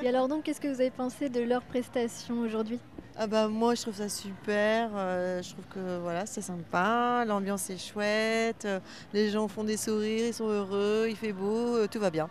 Et 0.03 0.09
alors 0.09 0.29
donc, 0.29 0.45
qu'est-ce 0.45 0.61
que 0.61 0.69
vous 0.69 0.81
avez 0.81 0.91
pensé 0.91 1.29
de 1.29 1.41
leur 1.41 1.63
prestation 1.63 2.41
aujourd'hui? 2.41 2.81
Ah 3.19 3.27
bah 3.27 3.49
moi 3.49 3.75
je 3.75 3.81
trouve 3.81 3.95
ça 3.95 4.11
super, 4.11 4.91
euh, 4.95 5.41
je 5.43 5.53
trouve 5.53 5.65
que 5.71 5.99
voilà 6.01 6.27
c'est 6.27 6.43
sympa, 6.43 7.25
l'ambiance 7.27 7.71
est 7.71 7.79
chouette, 7.79 8.67
euh, 8.67 8.79
les 9.15 9.31
gens 9.31 9.49
font 9.49 9.65
des 9.65 9.79
sourires, 9.79 10.27
ils 10.27 10.35
sont 10.35 10.49
heureux, 10.49 11.07
il 11.09 11.17
fait 11.17 11.33
beau, 11.33 11.77
euh, 11.77 11.89
tout 11.91 11.99
va 11.99 12.11
bien. 12.11 12.29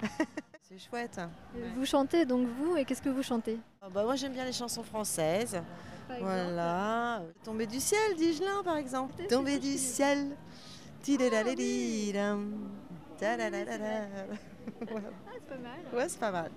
c'est 0.62 0.78
chouette. 0.78 1.20
Vous 1.74 1.84
chantez 1.84 2.24
donc 2.24 2.46
vous, 2.46 2.76
et 2.76 2.84
qu'est-ce 2.84 3.02
que 3.02 3.08
vous 3.08 3.24
chantez? 3.24 3.58
Ah 3.82 3.88
bah 3.92 4.04
moi 4.04 4.14
j'aime 4.14 4.32
bien 4.32 4.44
les 4.44 4.52
chansons 4.52 4.84
françaises. 4.84 5.60
Par 6.06 6.18
Voilà. 6.20 7.22
Tomber 7.42 7.66
du 7.66 7.80
ciel, 7.80 8.14
dis-je 8.16 8.62
par 8.62 8.76
exemple. 8.76 9.14
Tomber 9.28 9.58
du 9.58 9.76
ciel. 9.76 10.36
Voilà. 14.88 15.08
Ah, 15.26 15.30
c'est 15.34 15.48
pas 15.48 15.56
mal. 15.56 15.80
Ouais, 15.92 16.08
c'est 16.08 16.20
pas 16.20 16.30
mal. 16.30 16.50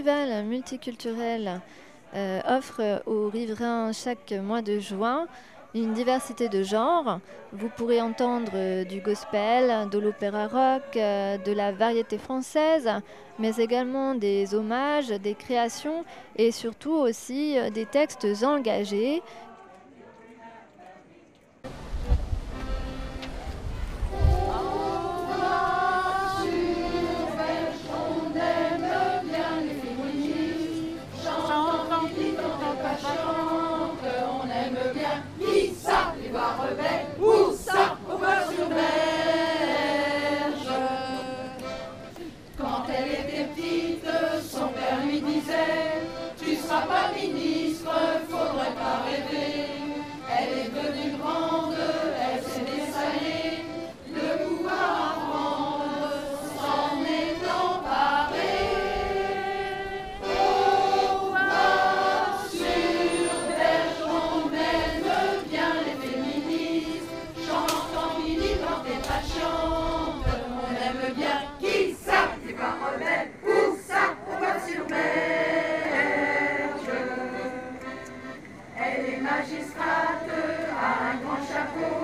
Festival 0.00 0.44
multiculturel 0.44 1.60
euh, 2.14 2.40
offre 2.48 3.02
aux 3.04 3.28
riverains 3.28 3.92
chaque 3.92 4.32
mois 4.32 4.62
de 4.62 4.78
juin 4.78 5.26
une 5.74 5.92
diversité 5.92 6.48
de 6.48 6.62
genres. 6.62 7.20
Vous 7.52 7.68
pourrez 7.68 8.00
entendre 8.00 8.52
euh, 8.54 8.84
du 8.84 9.00
gospel, 9.00 9.90
de 9.90 9.98
l'opéra 9.98 10.46
rock, 10.46 10.96
euh, 10.96 11.36
de 11.36 11.52
la 11.52 11.72
variété 11.72 12.16
française, 12.16 12.88
mais 13.38 13.54
également 13.56 14.14
des 14.14 14.54
hommages, 14.54 15.08
des 15.08 15.34
créations 15.34 16.04
et 16.34 16.50
surtout 16.50 16.94
aussi 16.94 17.56
des 17.74 17.84
textes 17.84 18.26
engagés 18.42 19.22
grand 81.72 81.99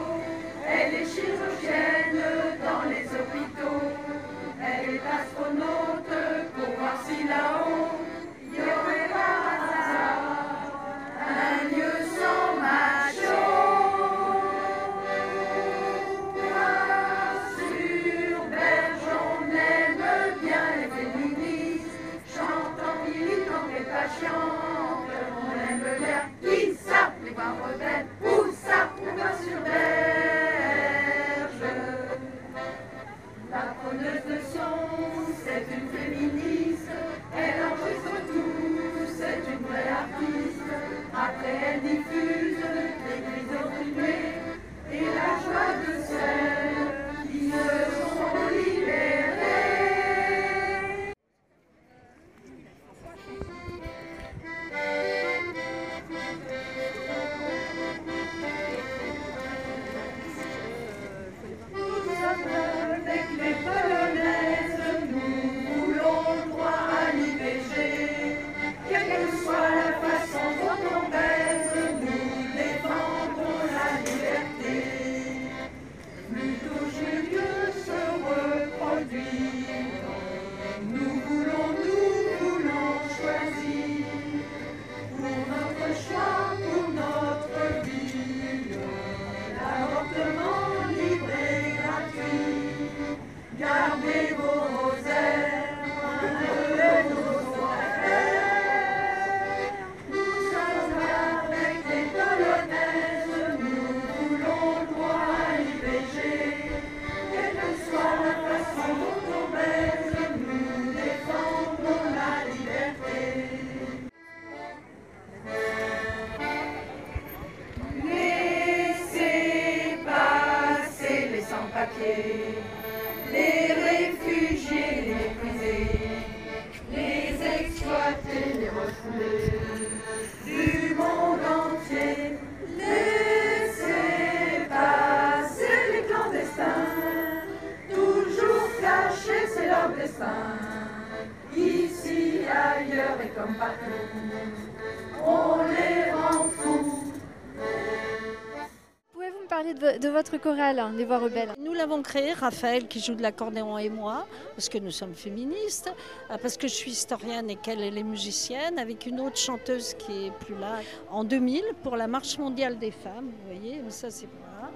chorale, 150.46 150.78
hein, 150.78 150.92
Les 150.96 151.04
Voix 151.04 151.18
Rebelles 151.18 151.54
Nous 151.58 151.72
l'avons 151.72 152.02
créé, 152.02 152.32
Raphaël 152.32 152.86
qui 152.86 153.00
joue 153.00 153.16
de 153.16 153.22
l'accordéon 153.22 153.78
et 153.78 153.90
moi, 153.90 154.28
parce 154.54 154.68
que 154.68 154.78
nous 154.78 154.92
sommes 154.92 155.14
féministes, 155.14 155.92
euh, 156.30 156.36
parce 156.40 156.56
que 156.56 156.68
je 156.68 156.72
suis 156.72 156.92
historienne 156.92 157.50
et 157.50 157.56
qu'elle 157.56 157.80
elle 157.80 157.98
est 157.98 158.04
musicienne, 158.04 158.78
avec 158.78 159.06
une 159.06 159.18
autre 159.18 159.38
chanteuse 159.38 159.94
qui 159.94 160.26
est 160.26 160.30
plus 160.30 160.56
là, 160.56 160.78
en 161.10 161.24
2000 161.24 161.62
pour 161.82 161.96
la 161.96 162.06
Marche 162.06 162.38
mondiale 162.38 162.78
des 162.78 162.92
femmes, 162.92 163.26
vous 163.26 163.58
voyez, 163.58 163.82
ça 163.88 164.08
c'est 164.10 164.28
voilà. 164.38 164.70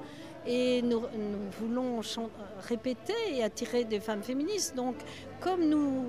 Et 0.45 0.83
nous, 0.83 1.03
nous 1.03 1.51
voulons 1.61 2.01
répéter 2.69 3.15
et 3.33 3.45
attirer 3.45 3.85
des 3.85 4.01
femmes 4.01 4.23
féministes. 4.23 4.75
Donc, 4.75 4.97
comme 5.41 5.69
nous, 5.69 6.07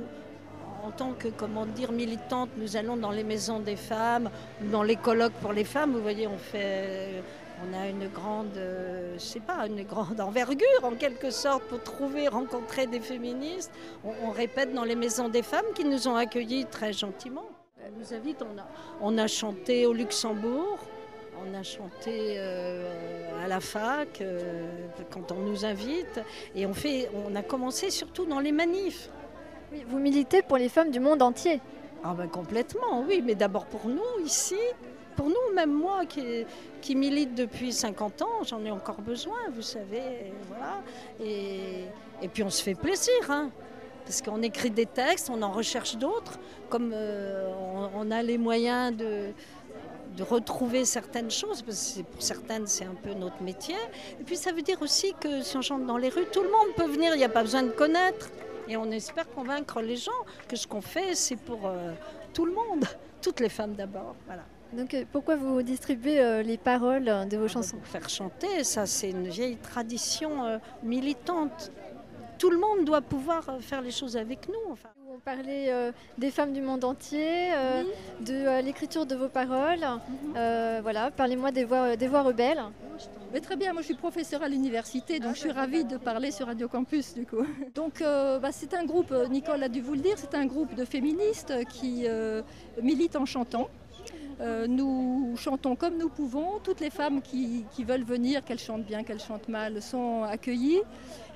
en 0.84 0.92
tant 0.92 1.14
que 1.14 1.28
comment 1.28 1.66
dire 1.66 1.92
militante, 1.92 2.50
nous 2.58 2.76
allons 2.78 2.98
dans 2.98 3.12
les 3.12 3.24
maisons 3.24 3.60
des 3.60 3.76
femmes, 3.76 4.30
dans 4.72 4.84
les 4.84 4.96
colloques 4.96 5.34
pour 5.34 5.54
les 5.54 5.66
femmes. 5.66 5.92
Vous 5.92 6.02
voyez, 6.02 6.28
on 6.28 6.38
fait, 6.38 7.24
on 7.64 7.80
a 7.80 7.88
une 7.88 8.08
grande, 8.08 8.58
euh, 8.58 9.14
je 9.16 9.24
sais 9.24 9.40
pas, 9.40 9.68
une 9.68 9.84
grande 9.84 10.20
envergure 10.20 10.84
en 10.84 10.92
quelque 10.92 11.30
sorte 11.30 11.64
pour 11.64 11.82
trouver, 11.84 12.28
rencontrer 12.28 12.88
des 12.88 13.00
féministes. 13.00 13.72
On, 14.04 14.12
on 14.28 14.32
répète 14.32 14.74
dans 14.74 14.84
les 14.84 14.96
maisons 14.96 15.30
des 15.30 15.44
femmes 15.44 15.66
qui 15.76 15.86
nous 15.86 16.08
ont 16.08 16.16
accueillis 16.16 16.66
très 16.66 16.94
gentiment. 16.94 17.46
Elle 17.84 17.94
nous 17.98 18.14
invite, 18.14 18.42
on 18.42 18.60
a, 18.60 18.68
on 19.02 19.18
a 19.18 19.28
chanté 19.28 19.86
au 19.86 19.94
Luxembourg. 19.94 20.80
On 21.44 21.56
a 21.56 21.64
chanté 21.64 22.36
euh, 22.38 23.44
à 23.44 23.48
la 23.48 23.60
fac 23.60 24.22
euh, 24.22 24.70
quand 25.10 25.32
on 25.32 25.40
nous 25.40 25.66
invite 25.66 26.22
et 26.54 26.68
on, 26.68 26.74
fait, 26.74 27.10
on 27.28 27.36
a 27.36 27.42
commencé 27.42 27.90
surtout 27.90 28.28
dans 28.28 28.40
les 28.40 28.52
manifs. 28.52 29.10
Oui, 29.72 29.84
vous 29.88 29.98
militez 29.98 30.44
pour 30.44 30.58
les 30.58 30.70
femmes 30.70 30.92
du 30.92 31.00
monde 31.00 31.24
entier. 31.24 31.60
Ah 32.04 32.14
ben 32.16 32.28
complètement, 32.28 33.04
oui, 33.08 33.24
mais 33.26 33.34
d'abord 33.34 33.66
pour 33.66 33.88
nous 33.88 34.24
ici, 34.24 34.58
pour 35.16 35.28
nous, 35.28 35.56
même 35.56 35.74
moi 35.74 36.04
qui, 36.06 36.96
milite 36.96 37.36
depuis 37.36 37.72
50 37.72 38.22
ans, 38.22 38.44
j'en 38.46 38.64
ai 38.66 38.72
encore 38.72 39.02
besoin, 39.02 39.38
vous 39.54 39.62
savez, 39.62 40.32
et 41.24 42.28
puis 42.28 42.44
on 42.44 42.50
se 42.50 42.62
fait 42.62 42.76
plaisir, 42.76 43.30
hein, 43.30 43.50
parce 44.06 44.22
qu'on 44.22 44.42
écrit 44.42 44.72
des 44.72 44.86
textes, 44.86 45.30
on 45.30 45.42
en 45.42 45.52
recherche 45.52 45.96
d'autres, 45.98 46.40
comme 46.70 46.92
euh, 46.94 47.52
on, 47.96 48.12
a 48.12 48.22
les 48.22 48.38
moyens 48.38 48.96
de, 48.96 49.34
retrouver 50.20 50.86
certaines 50.86 51.32
choses, 51.32 51.62
parce 51.64 51.96
que 51.98 52.02
pour 52.04 52.22
certaines 52.22 52.68
c'est 52.68 52.86
un 52.86 52.94
peu 52.94 53.14
notre 53.14 53.42
métier. 53.42 53.76
Et 54.20 54.24
puis 54.24 54.36
ça 54.36 54.52
veut 54.52 54.62
dire 54.62 54.80
aussi 54.82 55.14
que 55.20 55.42
si 55.42 55.58
on 55.58 55.62
chante 55.62 55.86
dans 55.86 55.98
les 55.98 56.10
rues, 56.10 56.28
tout 56.32 56.44
le 56.44 56.50
monde 56.50 56.76
peut 56.76 56.86
venir, 56.86 57.16
il 57.16 57.18
n'y 57.18 57.24
a 57.24 57.30
pas 57.30 57.42
besoin 57.42 57.64
de 57.64 57.72
connaître. 57.72 58.30
Et 58.68 58.78
on 58.78 58.92
espère 58.92 59.28
convaincre 59.32 59.82
les 59.82 59.96
gens 59.96 60.12
que 60.48 60.56
ce 60.56 60.68
qu'on 60.68 60.82
fait, 60.82 61.16
c'est 61.16 61.38
pour 61.38 61.66
euh, 61.66 61.94
tout 62.34 62.46
le 62.46 62.54
monde, 62.54 62.86
toutes 63.22 63.40
les 63.40 63.50
femmes 63.50 63.74
d'abord. 63.74 64.16
Voilà. 64.28 64.44
Donc 64.74 64.94
euh, 64.94 65.04
pourquoi 65.12 65.36
vous 65.36 65.62
distribuez 65.62 66.20
euh, 66.22 66.44
les 66.44 66.58
paroles 66.58 67.10
euh, 67.10 67.26
de 67.26 67.38
vos 67.38 67.48
chansons 67.48 67.78
Pour 67.78 67.88
faire 67.88 68.08
chanter, 68.10 68.64
ça 68.64 68.86
c'est 68.86 69.10
une 69.10 69.28
vieille 69.28 69.58
tradition 69.58 70.46
euh, 70.46 70.58
militante. 70.84 71.72
Tout 72.38 72.50
le 72.50 72.58
monde 72.58 72.86
doit 72.86 73.02
pouvoir 73.02 73.44
faire 73.60 73.82
les 73.82 73.92
choses 73.92 74.18
avec 74.18 74.48
nous. 74.48 74.72
Enfin. 74.72 74.90
On 75.14 75.20
parlait 75.20 75.72
euh, 75.74 75.92
des 76.18 76.32
femmes 76.32 76.54
du 76.54 76.62
monde 76.62 76.86
entier, 76.86 77.54
euh, 77.54 77.84
de 78.22 78.34
euh, 78.34 78.62
l'écriture 78.62 79.06
de 79.06 79.16
vos 79.16 79.28
paroles. 79.28 79.86
Euh, 80.38 80.80
voilà, 80.82 81.12
parlez-moi 81.12 81.52
des 81.52 81.66
voix, 81.66 81.98
des 81.98 82.08
voix 82.08 82.22
rebelles. 82.22 82.64
Mais 83.34 83.42
très 83.42 83.58
bien, 83.58 83.74
moi 83.74 83.82
je 83.82 83.88
suis 83.88 83.96
professeure 83.96 84.42
à 84.42 84.48
l'université, 84.48 85.20
donc 85.20 85.36
je 85.36 85.42
suis 85.42 85.52
ravie 85.52 85.84
de 85.84 85.98
parler 85.98 86.32
sur 86.32 86.48
Radio 86.48 86.70
Campus 86.70 87.14
du 87.14 87.26
coup. 87.26 87.46
Donc 87.76 88.02
euh, 88.02 88.40
bah, 88.40 88.50
c'est 88.52 88.74
un 88.74 88.84
groupe, 88.84 89.14
Nicole 89.30 89.64
a 89.64 89.70
dû 89.70 89.82
vous 89.82 89.94
le 89.94 90.02
dire, 90.02 90.18
c'est 90.18 90.36
un 90.36 90.46
groupe 90.46 90.76
de 90.76 90.84
féministes 90.86 91.54
qui 91.70 92.04
euh, 92.08 92.42
militent 92.82 93.16
en 93.16 93.26
chantant. 93.26 93.70
Euh, 94.40 94.68
nous 94.68 95.36
chantons 95.38 95.76
comme 95.76 95.98
nous 95.98 96.10
pouvons. 96.10 96.60
Toutes 96.64 96.80
les 96.80 96.90
femmes 96.90 97.22
qui, 97.22 97.66
veulent 97.80 98.04
venir, 98.04 98.44
qu'elles 98.44 98.60
chantent 98.60 98.86
bien, 98.86 99.04
qu'elles 99.04 99.20
chantent 99.20 99.50
mal, 99.50 99.82
sont 99.82 100.24
accueillies. 100.24 100.82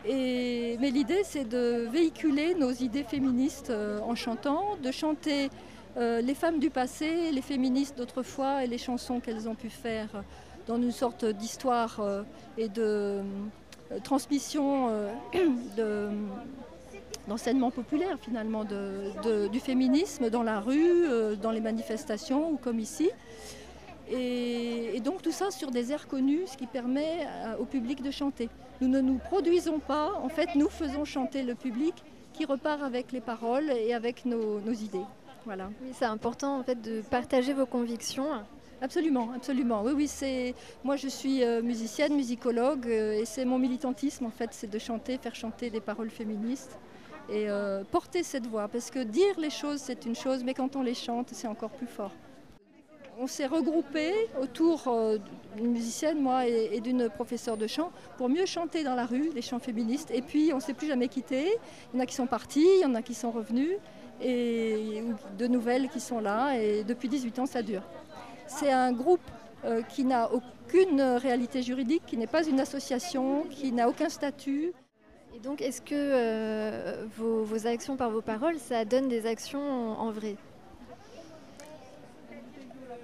Mais 0.05 0.91
l'idée, 0.91 1.21
c'est 1.23 1.45
de 1.47 1.87
véhiculer 1.91 2.55
nos 2.55 2.71
idées 2.71 3.03
féministes 3.03 3.71
euh, 3.71 3.99
en 4.01 4.15
chantant, 4.15 4.77
de 4.81 4.91
chanter 4.91 5.49
euh, 5.97 6.21
les 6.21 6.35
femmes 6.35 6.59
du 6.59 6.69
passé, 6.69 7.31
les 7.31 7.41
féministes 7.41 7.97
d'autrefois 7.97 8.63
et 8.63 8.67
les 8.67 8.77
chansons 8.77 9.19
qu'elles 9.19 9.49
ont 9.49 9.55
pu 9.55 9.69
faire 9.69 10.23
dans 10.67 10.77
une 10.77 10.91
sorte 10.91 11.25
d'histoire 11.25 12.01
et 12.57 12.69
de 12.69 13.21
transmission 14.03 14.89
de 15.77 16.09
d'enseignement 17.27 17.71
populaire 17.71 18.17
finalement 18.21 18.63
de- 18.63 19.11
de- 19.23 19.47
du 19.47 19.59
féminisme 19.59 20.29
dans 20.29 20.43
la 20.43 20.59
rue, 20.59 21.05
euh, 21.07 21.35
dans 21.35 21.51
les 21.51 21.61
manifestations 21.61 22.51
ou 22.51 22.57
comme 22.57 22.79
ici. 22.79 23.09
Et, 24.11 24.95
et 24.95 24.99
donc 24.99 25.21
tout 25.21 25.31
ça 25.31 25.49
sur 25.51 25.71
des 25.71 25.91
airs 25.91 26.07
connus, 26.07 26.41
ce 26.45 26.57
qui 26.57 26.67
permet 26.67 27.25
à- 27.43 27.59
au 27.59 27.65
public 27.65 28.03
de 28.03 28.11
chanter. 28.11 28.49
Nous 28.81 28.87
ne 28.87 29.01
nous 29.01 29.17
produisons 29.17 29.79
pas, 29.79 30.11
en 30.21 30.29
fait 30.29 30.49
nous 30.55 30.69
faisons 30.69 31.05
chanter 31.05 31.41
le 31.43 31.55
public 31.55 31.95
qui 32.33 32.45
repart 32.45 32.83
avec 32.83 33.11
les 33.11 33.21
paroles 33.21 33.71
et 33.71 33.93
avec 33.93 34.25
nos, 34.25 34.59
nos 34.59 34.73
idées. 34.73 35.05
Voilà. 35.45 35.69
Oui, 35.81 35.89
c'est 35.93 36.05
important 36.05 36.59
en 36.59 36.63
fait 36.63 36.79
de 36.81 37.01
partager 37.01 37.53
vos 37.53 37.65
convictions. 37.65 38.27
Absolument, 38.81 39.29
absolument. 39.33 39.81
Oui, 39.83 39.93
oui, 39.95 40.07
c'est. 40.07 40.53
Moi, 40.83 40.97
je 40.97 41.07
suis 41.07 41.43
euh, 41.43 41.61
musicienne, 41.61 42.13
musicologue, 42.13 42.85
euh, 42.87 43.13
et 43.21 43.25
c'est 43.25 43.45
mon 43.45 43.57
militantisme 43.57 44.25
en 44.25 44.29
fait, 44.31 44.49
c'est 44.51 44.69
de 44.69 44.77
chanter, 44.79 45.17
faire 45.17 45.33
chanter 45.33 45.69
des 45.69 45.79
paroles 45.79 46.09
féministes 46.09 46.77
et 47.29 47.49
euh, 47.49 47.83
porter 47.91 48.23
cette 48.23 48.47
voix. 48.47 48.67
Parce 48.67 48.91
que 48.91 48.99
dire 48.99 49.39
les 49.39 49.49
choses, 49.49 49.79
c'est 49.79 50.05
une 50.05 50.15
chose, 50.15 50.43
mais 50.43 50.53
quand 50.53 50.75
on 50.75 50.81
les 50.81 50.93
chante, 50.93 51.29
c'est 51.31 51.47
encore 51.47 51.71
plus 51.71 51.87
fort. 51.87 52.11
On 53.17 53.27
s'est 53.27 53.45
regroupés 53.45 54.13
autour 54.41 54.87
euh, 54.87 55.17
d'une 55.55 55.71
musicienne, 55.71 56.19
moi, 56.19 56.47
et, 56.47 56.81
d'une 56.81 57.09
professeure 57.09 57.55
de 57.55 57.65
chant, 57.65 57.91
pour 58.17 58.27
mieux 58.27 58.45
chanter 58.45 58.83
dans 58.83 58.95
la 58.95 59.05
rue 59.05 59.29
les 59.33 59.41
chants 59.41 59.59
féministes. 59.59 60.11
Et 60.11 60.21
puis, 60.21 60.51
on 60.51 60.57
ne 60.57 60.61
s'est 60.61 60.73
plus 60.73 60.87
jamais 60.87 61.07
quittés. 61.07 61.57
Il 61.93 61.97
y 61.97 61.99
en 61.99 62.03
a 62.03 62.05
qui 62.05 62.15
sont 62.15 62.27
partis, 62.27 62.67
il 62.77 62.81
y 62.81 62.85
en 62.85 62.93
a 62.93 63.01
qui 63.01 63.13
sont 63.13 63.31
revenus, 63.31 63.77
et 64.21 65.01
de 65.37 65.47
nouvelles 65.47 65.87
qui 65.89 66.01
sont 66.01 66.19
là. 66.19 66.57
Et 66.59 66.83
depuis 66.83 67.07
18 67.07 67.39
ans, 67.39 67.45
ça 67.45 67.61
dure. 67.61 67.83
C'est 68.47 68.71
un 68.71 68.91
groupe 68.91 69.21
euh, 69.63 69.81
qui 69.81 70.03
n'a 70.03 70.29
aucune 70.31 71.01
réalité 71.01 71.61
juridique, 71.63 72.03
qui 72.05 72.17
n'est 72.17 72.27
pas 72.27 72.45
une 72.45 72.59
association, 72.59 73.43
qui 73.49 73.71
n'a 73.71 73.87
aucun 73.87 74.09
statut. 74.09 74.73
Et 75.35 75.39
donc, 75.39 75.61
est-ce 75.61 75.81
que 75.81 75.93
euh, 75.93 77.05
vos, 77.17 77.67
actions 77.67 77.97
par 77.97 78.09
vos 78.09 78.21
paroles, 78.21 78.57
ça 78.57 78.85
donne 78.85 79.09
des 79.09 79.25
actions 79.25 79.59
en, 79.59 80.09
vrai? 80.09 80.37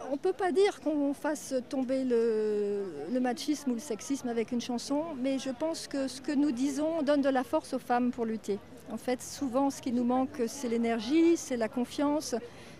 On 0.10 0.13
ne 0.13 0.17
peut 0.17 0.32
pas 0.32 0.54
dire 0.54 0.80
qu'on 0.80 1.13
fasse 1.13 1.54
tomber 1.67 2.06
le, 2.06 2.86
le 3.12 3.20
machisme 3.20 3.72
ou 3.72 3.74
le 3.74 3.82
sexisme 3.82 4.30
avec 4.30 4.54
une 4.54 4.62
chanson, 4.62 5.04
mais 5.20 5.39
je 5.39 5.50
pense 5.50 5.88
que 5.88 6.08
ce 6.08 6.22
que 6.22 6.32
nous 6.32 6.54
disons 6.54 7.02
donne 7.02 7.22
de 7.22 7.28
la 7.28 7.44
force 7.44 7.74
aux 7.74 7.80
femmes 7.80 8.12
pour 8.12 8.24
lutter. 8.24 8.60
En 8.94 8.98
fait, 8.98 9.22
souvent, 9.22 9.70
ce 9.70 9.82
qui 9.82 9.91
nous 9.91 10.06
manque, 10.06 10.41
c'est 10.48 10.70
l'énergie, 10.70 11.36
c'est 11.36 11.58
la 11.58 11.67
confiance, 11.67 12.36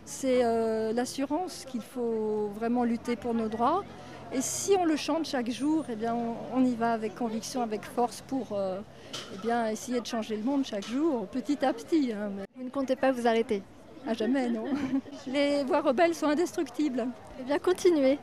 c'est 0.06 0.46
euh, 0.46 0.94
l'assurance 0.94 1.66
qu'il 1.66 1.82
faut 1.82 2.50
vraiment 2.56 2.86
lutter 2.86 3.18
pour 3.18 3.34
nos 3.34 3.50
droits. 3.50 3.84
Et 4.34 4.42
si 4.42 4.74
on 4.80 4.86
le 4.86 4.96
chante 4.96 5.26
chaque 5.26 5.50
jour, 5.52 5.84
eh 5.90 5.96
bien, 5.96 6.16
on, 6.16 6.36
on 6.56 6.64
y 6.64 6.74
va 6.76 6.94
avec 6.94 7.16
conviction, 7.16 7.62
avec 7.62 7.84
force 7.84 8.22
pour 8.22 8.54
euh, 8.54 8.80
eh 9.36 9.38
bien, 9.40 9.68
essayer 9.68 10.00
de 10.00 10.06
changer 10.06 10.38
le 10.38 10.44
monde 10.44 10.64
chaque 10.66 10.88
jour, 10.88 11.28
petit 11.28 11.64
à 11.66 11.74
petit. 11.74 12.14
hein, 12.14 12.30
mais- 12.36 12.46
Vous 12.56 12.64
ne 12.64 12.70
comptez 12.70 12.96
pas 12.96 13.12
vous 13.12 13.28
arrêter 13.28 13.62
À 14.08 14.14
jamais, 14.14 14.50
non. 14.50 14.64
Les 15.28 15.64
voix 15.66 15.82
rebelles 15.82 16.16
sont 16.16 16.28
indestructibles. 16.28 17.06
Eh 17.40 17.44
bien, 17.44 17.60
continuez. 17.60 18.20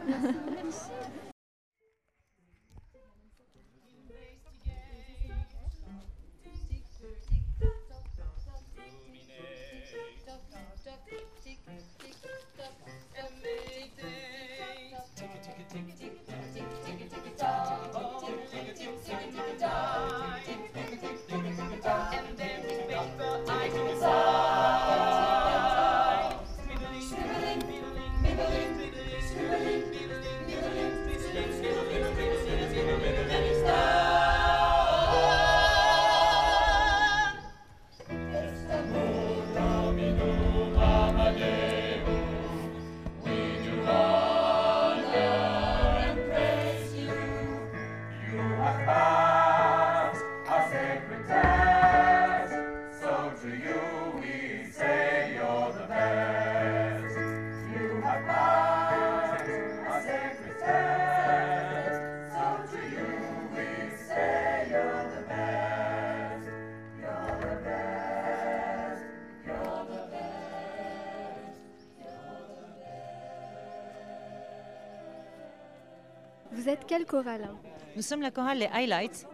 Chorale? 77.04 77.48
Nous 77.96 78.02
sommes 78.02 78.22
la 78.22 78.30
chorale 78.30 78.58
Les 78.58 78.66
Highlights. 78.72 79.26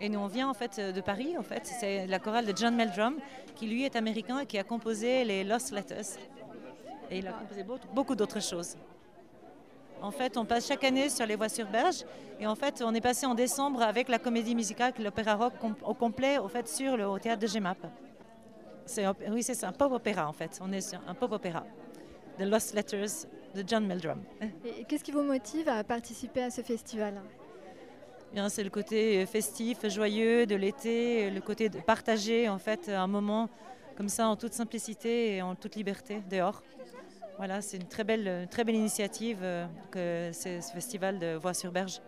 Et 0.00 0.08
nous, 0.08 0.18
on 0.18 0.26
vient 0.26 0.48
en 0.48 0.54
fait 0.54 0.80
de 0.80 1.00
Paris. 1.00 1.36
En 1.38 1.42
fait, 1.42 1.66
c'est 1.66 2.06
la 2.06 2.18
chorale 2.18 2.46
de 2.46 2.56
John 2.56 2.74
Meldrum, 2.74 3.16
qui 3.54 3.66
lui 3.66 3.84
est 3.84 3.96
américain 3.96 4.40
et 4.40 4.46
qui 4.46 4.58
a 4.58 4.64
composé 4.64 5.24
les 5.24 5.44
Lost 5.44 5.72
Letters. 5.72 6.18
Et 7.10 7.18
il 7.18 7.26
a 7.26 7.32
composé 7.32 7.64
beaucoup, 7.92 8.14
d'autres 8.14 8.42
choses. 8.42 8.76
En 10.02 10.10
fait, 10.10 10.36
on 10.36 10.44
passe 10.44 10.66
chaque 10.66 10.84
année 10.84 11.08
sur 11.08 11.24
les 11.26 11.36
voies 11.36 11.48
sur 11.48 11.66
berge. 11.66 12.04
Et 12.40 12.46
en 12.46 12.54
fait, 12.54 12.82
on 12.84 12.92
est 12.94 13.00
passé 13.00 13.24
en 13.26 13.34
décembre 13.34 13.82
avec 13.82 14.08
la 14.08 14.18
comédie 14.18 14.54
musicale, 14.54 14.92
l'opéra 14.98 15.34
rock 15.34 15.54
au 15.84 15.94
complet, 15.94 16.38
au 16.38 16.48
fait, 16.48 16.68
sur 16.68 16.96
le 16.96 17.18
théâtre 17.20 17.40
de 17.40 17.46
Gemap. 17.46 17.78
C'est, 18.86 19.06
oui, 19.30 19.42
c'est 19.42 19.64
un 19.64 19.72
pop 19.72 19.92
opéra 19.92 20.28
en 20.28 20.32
fait. 20.32 20.58
On 20.60 20.70
est 20.72 20.82
sur 20.82 21.00
un 21.08 21.14
pop 21.14 21.32
opéra. 21.32 21.64
The 22.38 22.42
Lost 22.42 22.74
Letters 22.74 23.26
de 23.54 23.64
John 23.66 23.86
Meldrum. 23.86 24.22
Et 24.64 24.84
qu'est-ce 24.84 25.04
qui 25.04 25.12
vous 25.12 25.22
motive 25.22 25.68
à 25.68 25.82
participer 25.84 26.42
à 26.42 26.50
ce 26.50 26.62
festival? 26.62 27.20
Bien, 28.32 28.48
c'est 28.48 28.64
le 28.64 28.70
côté 28.70 29.24
festif, 29.26 29.88
joyeux 29.88 30.44
de 30.46 30.56
l'été, 30.56 31.30
le 31.30 31.40
côté 31.40 31.68
de 31.68 31.78
partager 31.78 32.48
en 32.48 32.58
fait 32.58 32.88
un 32.88 33.06
moment 33.06 33.48
comme 33.96 34.08
ça 34.08 34.26
en 34.26 34.36
toute 34.36 34.52
simplicité 34.52 35.36
et 35.36 35.42
en 35.42 35.54
toute 35.54 35.76
liberté 35.76 36.20
dehors. 36.28 36.62
Voilà, 37.36 37.60
c'est 37.60 37.76
une 37.76 37.88
très 37.88 38.04
belle, 38.04 38.48
très 38.50 38.64
belle 38.64 38.76
initiative 38.76 39.38
euh, 39.42 39.66
que 39.90 40.30
ce 40.32 40.60
festival 40.72 41.18
de 41.18 41.34
Voix 41.34 41.54
sur 41.54 41.72
Berge. 41.72 42.00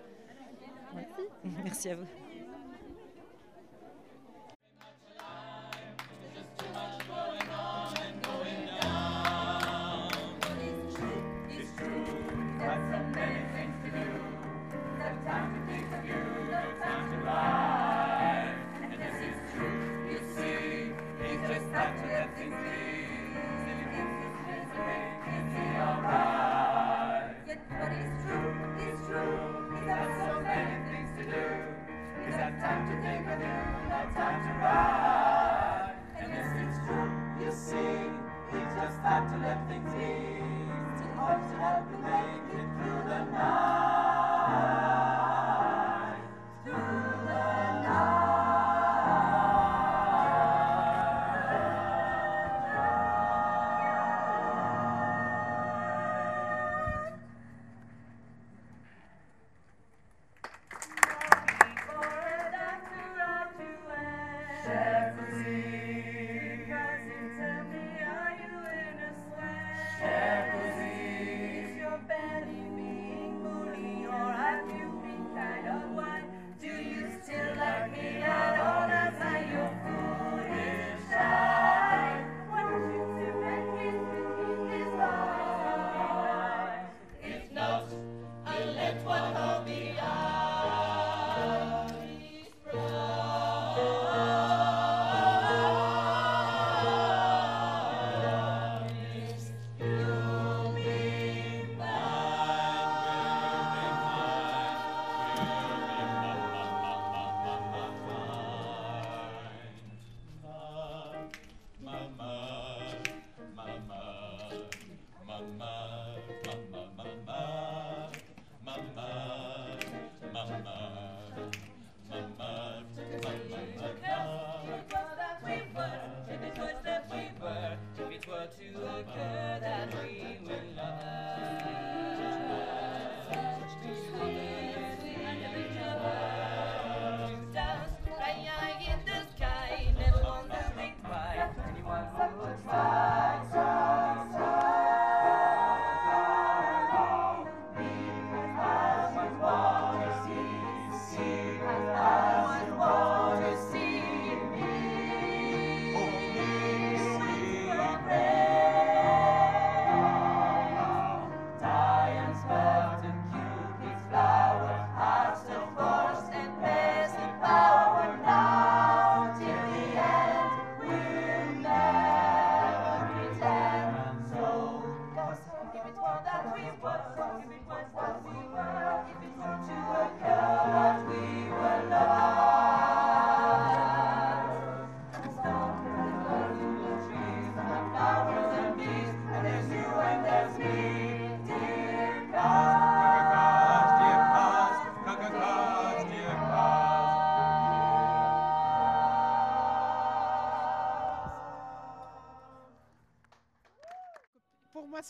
Ouais. 0.94 1.06
Merci 1.64 1.90
à 1.90 1.96
vous. 1.96 2.25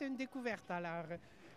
Une 0.07 0.17
découverte. 0.17 0.71
Alors, 0.71 1.05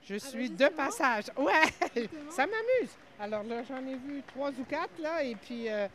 je 0.03 0.15
suis 0.15 0.49
de 0.49 0.67
passage. 0.67 1.25
Ouais, 1.37 2.07
ça 2.29 2.45
m'amuse. 2.45 2.91
Alors 3.19 3.43
là, 3.43 3.63
j'en 3.63 3.85
ai 3.85 3.95
vu 3.95 4.21
trois 4.27 4.51
ou 4.51 4.63
quatre, 4.63 4.99
là, 4.99 5.23
et 5.23 5.35
puis 5.35 5.69
euh, 5.69 5.87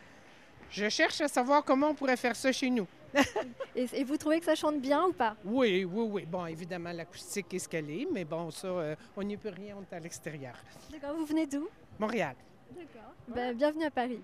je 0.70 0.88
cherche 0.88 1.20
à 1.20 1.28
savoir 1.28 1.64
comment 1.64 1.88
on 1.88 1.94
pourrait 1.94 2.16
faire 2.16 2.36
ça 2.36 2.52
chez 2.52 2.70
nous. 2.70 2.86
et, 3.76 3.86
et 3.92 4.04
vous 4.04 4.16
trouvez 4.16 4.40
que 4.40 4.44
ça 4.44 4.54
chante 4.54 4.80
bien 4.80 5.04
ou 5.06 5.12
pas? 5.12 5.36
Oui, 5.44 5.84
oui, 5.84 6.08
oui. 6.10 6.26
Bon, 6.26 6.46
évidemment, 6.46 6.92
l'acoustique 6.92 7.54
est 7.54 7.60
ce 7.60 7.68
qu'elle 7.68 7.90
est, 7.90 8.06
mais 8.10 8.24
bon, 8.24 8.50
ça, 8.50 8.66
euh, 8.66 8.96
on 9.16 9.22
n'y 9.22 9.36
peut 9.36 9.50
rien, 9.54 9.76
on 9.78 9.82
est 9.82 9.96
à 9.96 10.00
l'extérieur. 10.00 10.54
D'accord, 10.90 11.14
vous 11.14 11.24
venez 11.24 11.46
d'où? 11.46 11.68
Montréal. 11.98 12.34
D'accord. 12.70 13.14
Ben, 13.28 13.54
bienvenue 13.56 13.84
à 13.84 13.90
Paris. 13.90 14.20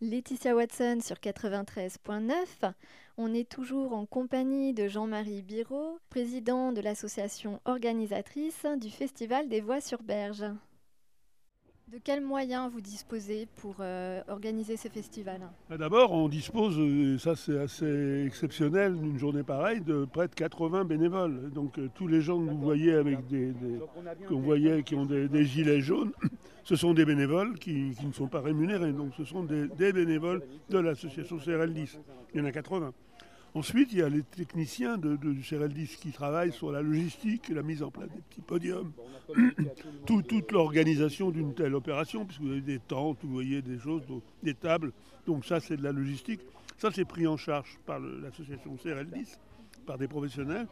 Laetitia 0.00 0.56
Watson 0.56 0.98
sur 1.02 1.16
93.9. 1.16 2.72
On 3.18 3.34
est 3.34 3.48
toujours 3.48 3.92
en 3.92 4.06
compagnie 4.06 4.72
de 4.72 4.88
Jean-Marie 4.88 5.42
Biraud, 5.42 5.99
président 6.20 6.72
de 6.72 6.80
l'association 6.80 7.60
organisatrice 7.64 8.66
du 8.80 8.90
Festival 8.90 9.48
des 9.48 9.60
Voix 9.60 9.80
sur 9.80 10.02
Berge. 10.02 10.44
De 11.86 11.98
quels 12.02 12.20
moyens 12.20 12.70
vous 12.70 12.80
disposez 12.80 13.46
pour 13.56 13.76
euh, 13.80 14.20
organiser 14.28 14.76
ce 14.76 14.88
festival? 14.88 15.40
Ah, 15.70 15.76
D'abord, 15.76 16.12
on 16.12 16.28
dispose, 16.28 16.76
euh, 16.78 17.18
ça 17.18 17.34
c'est 17.34 17.58
assez 17.58 18.24
exceptionnel, 18.26 18.94
d'une 18.96 19.18
journée 19.18 19.42
pareille, 19.42 19.80
de 19.80 20.04
près 20.04 20.28
de 20.28 20.34
80 20.34 20.84
bénévoles. 20.84 21.50
Donc 21.50 21.78
euh, 21.78 21.88
tous 21.94 22.06
les 22.06 22.20
gens 22.20 22.38
que 22.38 22.48
vous 22.50 22.60
voyez 22.60 22.92
avec 22.92 23.26
des, 23.26 23.52
des- 23.52 23.78
qu'on 24.28 24.40
voyait 24.40 24.82
qui 24.84 24.94
ont 24.96 25.04
des, 25.06 25.28
des 25.28 25.44
gilets 25.44 25.80
jaunes, 25.80 26.12
ce 26.64 26.76
sont 26.76 26.92
des 26.94 27.04
bénévoles 27.04 27.56
qui, 27.58 27.90
qui 27.98 28.06
ne 28.06 28.12
sont 28.12 28.28
pas 28.28 28.40
rémunérés, 28.40 28.92
donc 28.92 29.12
ce 29.16 29.24
sont 29.24 29.42
des, 29.44 29.66
des 29.68 29.92
bénévoles 29.92 30.42
de 30.70 30.78
l'association 30.78 31.38
CRL10. 31.38 31.98
Il 32.34 32.40
y 32.40 32.42
en 32.42 32.46
a 32.46 32.52
80. 32.52 32.92
Ensuite, 33.54 33.92
il 33.92 33.98
y 33.98 34.02
a 34.02 34.08
les 34.08 34.22
techniciens 34.22 34.96
de, 34.96 35.16
de- 35.16 35.32
du 35.32 35.40
CRL10 35.40 35.98
qui 35.98 36.12
travaillent 36.12 36.52
sur 36.52 36.70
la 36.70 36.82
logistique, 36.82 37.48
la 37.48 37.62
mise 37.62 37.82
en 37.82 37.90
place 37.90 38.08
des 38.10 38.20
petits 38.20 38.40
podiums, 38.42 38.92
tout- 40.06 40.22
toute 40.22 40.52
l'organisation 40.52 41.30
d'une 41.30 41.52
telle 41.54 41.74
opération, 41.74 42.24
puisque 42.24 42.42
vous 42.42 42.50
avez 42.52 42.60
des 42.60 42.78
tentes, 42.78 43.18
vous 43.22 43.32
voyez 43.32 43.60
des 43.60 43.78
choses, 43.78 44.06
donc, 44.06 44.22
des 44.42 44.54
tables. 44.54 44.92
Donc 45.26 45.44
ça, 45.44 45.58
c'est 45.58 45.76
de 45.76 45.82
la 45.82 45.90
logistique. 45.92 46.40
Ça, 46.78 46.90
c'est 46.92 47.04
pris 47.04 47.26
en 47.26 47.36
charge 47.36 47.76
par 47.86 47.98
l'association 47.98 48.76
CRL10, 48.76 49.36
par 49.84 49.98
des 49.98 50.06
professionnels. 50.08 50.66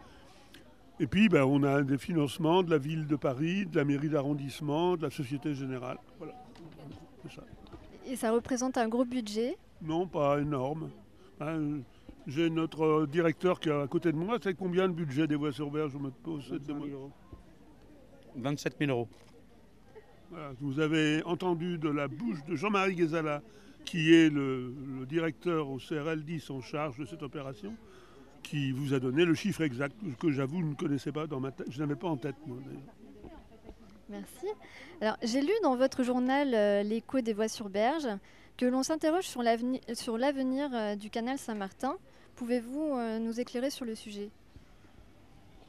Et 1.00 1.06
puis, 1.06 1.28
ben, 1.28 1.42
on 1.44 1.62
a 1.64 1.82
des 1.82 1.98
financements 1.98 2.62
de 2.62 2.70
la 2.70 2.78
ville 2.78 3.06
de 3.06 3.16
Paris, 3.16 3.66
de 3.66 3.76
la 3.76 3.84
mairie 3.84 4.08
d'arrondissement, 4.08 4.96
de 4.96 5.02
la 5.02 5.10
Société 5.10 5.54
Générale. 5.54 5.98
Voilà, 6.18 6.34
ça. 7.34 7.42
Et 8.06 8.16
ça 8.16 8.30
représente 8.32 8.78
un 8.78 8.88
gros 8.88 9.04
budget? 9.04 9.56
Non, 9.82 10.06
pas 10.06 10.40
énorme. 10.40 10.90
Hein, 11.40 11.80
J'ai 12.28 12.50
notre 12.50 12.84
euh, 12.84 13.06
directeur 13.06 13.58
qui 13.58 13.70
est 13.70 13.72
à 13.72 13.86
côté 13.86 14.12
de 14.12 14.16
moi. 14.18 14.36
C'est 14.42 14.54
combien 14.54 14.86
le 14.86 14.92
budget 14.92 15.26
des 15.26 15.34
voies 15.34 15.50
sur 15.50 15.70
berge? 15.70 15.92
Je 15.92 15.98
me 15.98 16.10
pose 16.10 16.46
cette 16.46 16.64
demande. 16.64 17.10
27 18.36 18.76
000 18.78 18.90
euros. 18.90 19.08
Voilà, 20.30 20.52
vous 20.60 20.78
avez 20.78 21.22
entendu 21.24 21.78
de 21.78 21.88
la 21.88 22.06
bouche 22.06 22.44
de 22.44 22.54
Jean-Marie 22.54 22.96
Guézala, 22.96 23.40
qui 23.86 24.12
est 24.12 24.28
le, 24.28 24.74
le 24.98 25.06
directeur 25.06 25.70
au 25.70 25.78
CRL 25.78 26.22
10 26.22 26.50
en 26.50 26.60
charge 26.60 26.98
de 26.98 27.06
cette 27.06 27.22
opération, 27.22 27.74
qui 28.42 28.72
vous 28.72 28.92
a 28.92 29.00
donné 29.00 29.24
le 29.24 29.32
chiffre 29.32 29.62
exact 29.62 29.96
que 30.20 30.30
j'avoue 30.30 30.62
ne 30.62 30.74
connaissais 30.74 31.12
pas 31.12 31.26
dans 31.26 31.40
ma 31.40 31.50
tête. 31.50 31.68
Je 31.70 31.78
n'avais 31.78 31.96
pas 31.96 32.08
en 32.08 32.18
tête. 32.18 32.36
moi, 32.46 32.58
d'ailleurs. 32.62 32.82
Merci. 34.10 34.46
Alors, 35.00 35.16
j'ai 35.22 35.40
lu 35.40 35.52
dans 35.62 35.76
votre 35.76 36.02
journal 36.02 36.52
euh, 36.54 36.82
L'écho 36.82 37.22
des 37.22 37.32
voies 37.32 37.48
sur 37.48 37.70
berge 37.70 38.08
que 38.58 38.66
l'on 38.66 38.82
s'interroge 38.82 39.24
sur 39.24 39.42
l'avenir 39.42 39.80
sur 39.94 40.18
l'avenir, 40.18 40.68
euh, 40.74 40.94
du 40.94 41.08
canal 41.08 41.38
Saint-Martin. 41.38 41.96
Pouvez-vous 42.38 42.94
euh, 42.94 43.18
nous 43.18 43.40
éclairer 43.40 43.68
sur 43.70 43.84
le 43.84 43.94
sujet? 43.96 44.30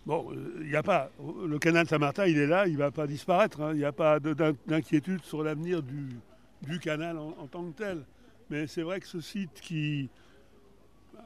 Bon, 0.05 0.27
il 0.61 0.67
n'y 0.67 0.75
a 0.75 0.83
pas. 0.83 1.09
Le 1.47 1.57
canal 1.57 1.87
Saint-Martin, 1.87 2.25
il 2.27 2.37
est 2.37 2.45
là, 2.47 2.67
il 2.67 2.73
ne 2.73 2.77
va 2.77 2.91
pas 2.91 3.07
disparaître. 3.07 3.61
hein. 3.61 3.71
Il 3.73 3.79
n'y 3.79 3.85
a 3.85 3.91
pas 3.91 4.19
de- 4.19 4.33
d'in- 4.33 4.53
d'inquiétude 4.67 5.23
sur 5.23 5.43
l'avenir 5.43 5.81
du, 5.81 6.79
canal 6.79 7.17
en, 7.17 7.31
tant 7.47 7.63
que 7.71 7.75
tel. 7.75 8.05
Mais 8.51 8.67
c'est 8.67 8.81
vrai 8.83 8.99
que 8.99 9.07
ce 9.07 9.19
site 9.19 9.61
qui 9.61 10.09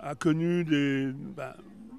a 0.01 0.15
connu 0.15 0.63
des. 0.63 1.11
ben, 1.35 1.53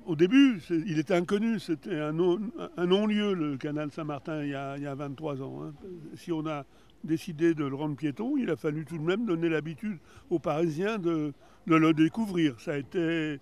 au 0.07 0.17
début, 0.17 0.61
il 0.71 0.99
était 0.99 1.15
inconnu, 1.15 1.59
c'était 1.59 1.99
un, 1.99 2.13
non- 2.13 2.39
un 2.77 2.87
non-lieu, 2.87 3.33
le 3.35 3.57
canal 3.57 3.91
Saint-Martin, 3.91 4.43
il, 4.43 4.51
y 4.51 4.55
a- 4.55 4.77
il 4.79 4.83
y 4.83 4.87
a 4.87 4.95
23 4.95 5.43
ans. 5.43 5.63
hein. 5.65 5.73
Si 6.17 6.33
on 6.33 6.47
a 6.47 6.65
décidé 7.05 7.55
de 7.55 7.65
le 7.65 7.75
rendre 7.75 7.97
piéton, 7.97 8.37
il 8.39 8.49
a 8.51 8.57
fallu 8.57 8.85
tout 8.87 8.97
de 8.99 9.03
même 9.03 9.27
donner 9.27 9.49
l'habitude 9.51 9.99
aux 10.31 10.39
Parisiens 10.39 10.99
de, 10.99 11.33
de 11.67 11.77
le 11.77 11.93
découvrir. 11.93 12.61
Ça 12.61 12.73
a 12.73 12.77
été 12.77 13.41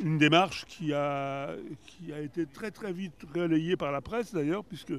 une 0.00 0.18
démarche 0.18 0.64
qui 0.66 0.92
a, 0.92 1.54
qui 1.86 2.12
a 2.12 2.20
été 2.20 2.46
très 2.46 2.70
très 2.70 2.92
vite 2.92 3.26
relayée 3.34 3.76
par 3.76 3.92
la 3.92 4.00
presse 4.00 4.32
d'ailleurs, 4.32 4.64
puisque 4.64 4.94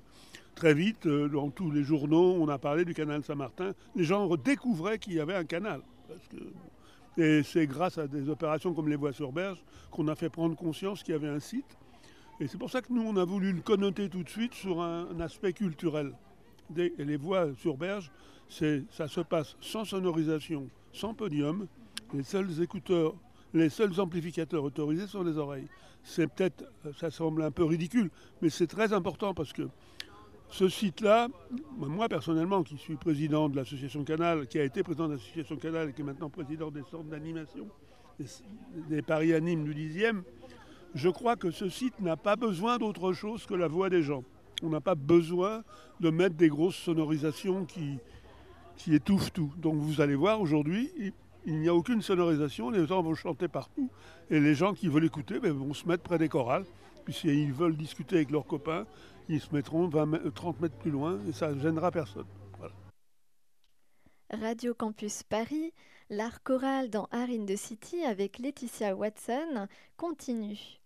très 0.55 0.73
vite, 0.73 1.05
euh, 1.05 1.27
dans 1.27 1.49
tous 1.49 1.71
les 1.71 1.83
journaux, 1.83 2.37
on 2.39 2.47
a 2.47 2.57
parlé 2.57 2.85
du 2.85 2.93
canal 2.93 3.23
Saint-Martin. 3.23 3.73
Les 3.95 4.03
gens 4.03 4.27
redécouvraient 4.27 4.97
qu'il 4.97 5.13
y 5.13 5.19
avait 5.19 5.35
un 5.35 5.45
canal. 5.45 5.81
Et 7.17 7.43
c'est 7.43 7.67
grâce 7.67 7.97
à 7.97 8.07
des 8.07 8.29
opérations 8.29 8.73
comme 8.73 8.89
les 8.89 8.95
voies 8.95 9.13
sur 9.13 9.31
berge 9.31 9.63
qu'on 9.91 10.07
a 10.07 10.15
fait 10.15 10.29
prendre 10.29 10.55
conscience 10.55 11.03
qu'il 11.03 11.13
y 11.13 11.15
avait 11.15 11.29
un 11.29 11.39
site. 11.39 11.77
Et 12.39 12.47
c'est 12.47 12.57
pour 12.57 12.69
ça 12.69 12.81
que 12.81 12.91
nous, 12.91 13.01
on 13.01 13.15
a 13.15 13.23
voulu 13.23 13.53
le 13.53 13.61
connoter 13.61 14.09
tout 14.09 14.23
de 14.23 14.29
suite 14.29 14.53
sur 14.53 14.81
un, 14.81 15.19
aspect 15.21 15.53
culturel. 15.53 16.11
Les 16.75 17.15
voies 17.15 17.55
sur 17.57 17.77
berge, 17.77 18.11
ça 18.49 19.07
se 19.07 19.21
passe 19.21 19.55
sans 19.61 19.85
sonorisation, 19.85 20.67
sans 20.91 21.13
podium. 21.13 21.67
Les 22.13 22.23
seuls 22.23 22.61
écouteurs, 22.61 23.13
les 23.53 23.69
seuls 23.69 23.99
amplificateurs 23.99 24.63
autorisés 24.63 25.07
sont 25.07 25.23
les 25.23 25.37
oreilles. 25.37 25.67
C'est 26.03 26.27
peut-être, 26.27 26.63
ça 26.97 27.09
semble 27.09 27.41
un 27.41 27.51
peu 27.51 27.63
ridicule, 27.63 28.11
mais 28.41 28.49
c'est 28.49 28.67
très 28.67 28.93
important 28.93 29.33
parce 29.33 29.53
que 29.53 29.67
ce 30.49 30.69
site-là, 30.69 31.27
moi 31.77 32.07
personnellement, 32.07 32.63
qui 32.63 32.77
suis 32.77 32.95
président 32.95 33.49
de 33.49 33.55
l'association 33.55 34.03
Canal, 34.03 34.47
qui 34.47 34.59
a 34.59 34.63
été 34.63 34.83
président 34.83 35.07
de 35.07 35.13
l'association 35.13 35.57
Canal 35.57 35.89
et 35.89 35.93
qui 35.93 36.01
est 36.01 36.05
maintenant 36.05 36.29
président 36.29 36.69
des 36.69 36.83
centres 36.83 37.09
d'animation, 37.09 37.67
des, 38.89 39.01
Paris 39.01 39.33
Animes 39.33 39.65
du 39.65 39.73
10e, 39.73 40.21
je 40.93 41.09
crois 41.09 41.35
que 41.35 41.51
ce 41.51 41.67
site 41.67 41.99
n'a 41.99 42.15
pas 42.15 42.35
besoin 42.35 42.77
d'autre 42.77 43.11
chose 43.11 43.45
que 43.45 43.53
la 43.53 43.67
voix 43.67 43.89
des 43.89 44.01
gens. 44.01 44.23
On 44.63 44.69
n'a 44.69 44.79
pas 44.79 44.95
besoin 44.95 45.63
de 45.99 46.09
mettre 46.09 46.35
des 46.35 46.47
grosses 46.47 46.77
sonorisations 46.77 47.65
qui, 47.65 47.97
qui 48.77 48.95
étouffent 48.95 49.33
tout. 49.33 49.51
Donc 49.57 49.75
vous 49.75 49.99
allez 49.99 50.15
voir 50.15 50.39
aujourd'hui, 50.39 50.91
il, 51.45 51.59
n'y 51.59 51.67
a 51.67 51.73
aucune 51.73 52.01
sonorisation, 52.01 52.69
les 52.69 52.85
gens 52.87 53.01
vont 53.01 53.15
chanter 53.15 53.47
partout, 53.47 53.89
et 54.29 54.39
les 54.39 54.55
gens 54.55 54.73
qui 54.73 54.87
veulent 54.87 55.05
écouter 55.05 55.39
ben, 55.39 55.51
vont 55.51 55.73
se 55.73 55.87
mettre 55.87 56.03
près 56.03 56.17
des 56.17 56.29
chorales, 56.29 56.65
puis 57.03 57.13
s'ils 57.13 57.53
veulent 57.53 57.77
discuter 57.77 58.17
avec 58.17 58.31
leurs 58.31 58.45
copains, 58.45 58.85
ils 59.29 59.39
se 59.39 59.53
mettront 59.53 59.87
20 59.87 60.05
mè- 60.05 60.31
30 60.31 60.59
mètres 60.61 60.77
plus 60.77 60.91
loin, 60.91 61.19
et 61.27 61.31
ça 61.31 61.51
ne 61.51 61.59
gênera 61.59 61.91
personne. 61.91 62.25
Radio 64.31 64.73
Campus 64.73 65.23
Paris, 65.23 65.71
l'art 66.09 66.41
choral 66.43 66.89
dans 66.89 67.07
Art 67.11 67.29
in 67.29 67.45
the 67.45 67.55
City 67.55 68.03
avec 68.03 68.39
Laetitia 68.39 68.95
Watson 68.95 69.67
continue. 69.97 70.79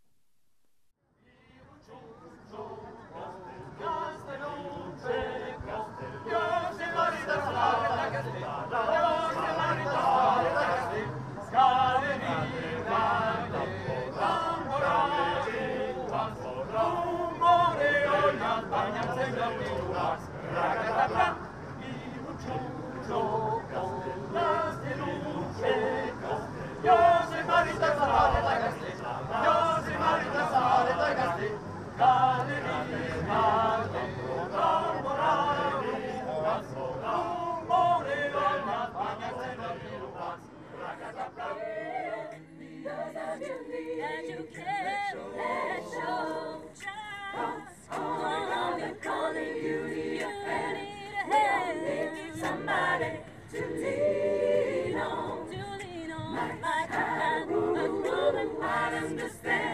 not 58.80 58.94
understand. 58.94 59.69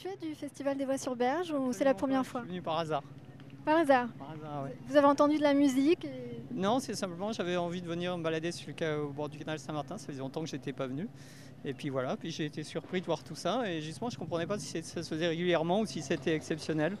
Habitué 0.00 0.28
du 0.28 0.34
Festival 0.34 0.76
des 0.76 0.84
Voix 0.84 0.98
sur 0.98 1.14
Berge 1.16 1.50
ou 1.52 1.72
c'est 1.72 1.84
la 1.84 1.94
première 1.94 2.24
fois 2.24 2.42
venu 2.42 2.62
par 2.62 2.78
hasard. 2.78 3.02
Par 3.64 3.78
hasard 3.78 4.08
Par 4.18 4.30
hasard. 4.30 4.68
Vous 4.88 4.96
avez 4.96 5.06
entendu 5.06 5.36
de 5.36 5.42
la 5.42 5.52
musique 5.52 6.04
et- 6.04 6.42
Non, 6.54 6.78
c'est 6.80 6.94
simplement 6.94 7.32
j'avais 7.32 7.56
envie 7.56 7.82
de 7.82 7.86
venir 7.86 8.16
me 8.16 8.22
balader 8.22 8.52
sur 8.52 8.72
le 8.78 9.02
au 9.02 9.10
bord 9.10 9.28
du 9.28 9.38
canal 9.38 9.58
Saint-Martin. 9.58 9.98
Ça 9.98 10.06
faisait 10.06 10.20
longtemps 10.20 10.40
que 10.42 10.48
j'étais 10.48 10.72
pas 10.72 10.86
venu. 10.86 11.08
Et 11.64 11.74
puis 11.74 11.90
voilà, 11.90 12.16
puis 12.16 12.30
j'ai 12.30 12.46
été 12.46 12.62
surpris 12.62 13.00
de 13.00 13.06
voir 13.06 13.22
tout 13.22 13.34
ça. 13.34 13.70
Et 13.70 13.82
justement, 13.82 14.08
je 14.08 14.18
comprenais 14.18 14.46
pas 14.46 14.58
si 14.58 14.82
ça 14.82 15.02
se 15.02 15.08
faisait 15.08 15.28
régulièrement 15.28 15.80
ou 15.80 15.86
si 15.86 16.00
c'était 16.00 16.34
exceptionnel. 16.34 16.96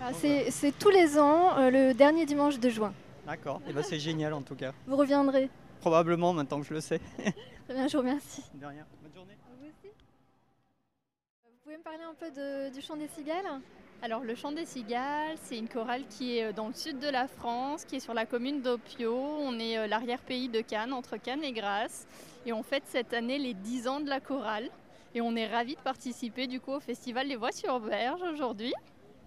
Ah, 0.00 0.10
c'est, 0.12 0.72
tous 0.78 0.90
les 0.90 1.18
ans, 1.18 1.56
euh, 1.58 1.70
le 1.70 1.94
dernier 1.94 2.26
dimanche 2.26 2.58
de 2.58 2.68
juin. 2.68 2.92
D'accord. 3.24 3.60
Et 3.68 3.72
ben 3.72 3.84
c'est 3.84 4.00
génial 4.00 4.32
en 4.32 4.42
tout 4.42 4.56
cas. 4.56 4.72
Vous 4.88 4.96
reviendrez. 4.96 5.48
Probablement 5.80 6.32
maintenant 6.32 6.60
que 6.60 6.66
je 6.66 6.74
le 6.74 6.80
sais. 6.80 7.00
Très 7.66 7.74
bien, 7.74 7.86
je 7.86 7.92
vous 7.96 8.02
remercie. 8.02 8.42
De 8.54 8.66
rien. 8.66 8.84
Bonne 9.02 9.14
journée. 9.14 9.36
Vous 11.72 11.78
pouvez 11.78 11.90
me 11.90 11.98
parler 11.98 12.04
un 12.04 12.14
peu 12.14 12.30
de- 12.30 12.74
du 12.74 12.82
chant 12.82 12.96
des 12.96 13.08
cigales? 13.08 13.46
Alors 14.02 14.24
le 14.24 14.34
chant 14.34 14.52
des 14.52 14.66
cigales, 14.66 15.38
c'est 15.42 15.56
une 15.56 15.70
chorale 15.70 16.02
qui 16.10 16.36
est 16.36 16.44
euh, 16.44 16.52
dans 16.52 16.66
le 16.68 16.74
sud 16.74 16.98
de 16.98 17.08
la 17.08 17.26
France, 17.26 17.86
qui 17.86 17.96
est 17.96 18.00
sur 18.00 18.12
la 18.12 18.26
commune 18.26 18.60
d'Opio. 18.60 19.14
On 19.14 19.58
est 19.58 19.78
euh, 19.78 19.86
l'arrière-pays 19.86 20.50
de 20.50 20.60
Cannes, 20.60 20.92
entre 20.92 21.16
Cannes 21.16 21.42
et 21.42 21.52
Grasse. 21.52 22.06
Et 22.44 22.52
on 22.52 22.62
fête 22.62 22.82
cette 22.88 23.14
année 23.14 23.38
les 23.38 23.54
10 23.54 23.88
ans 23.88 24.00
de 24.00 24.10
la 24.10 24.20
chorale. 24.20 24.68
Et 25.14 25.22
on 25.22 25.34
est 25.34 25.46
ravis 25.46 25.76
de 25.76 25.80
participer 25.80 26.46
du 26.46 26.60
coup 26.60 26.72
au 26.72 26.80
festival 26.80 27.26
Les 27.26 27.36
Voix 27.36 27.52
sur 27.52 27.80
Berge 27.80 28.20
aujourd'hui. 28.20 28.74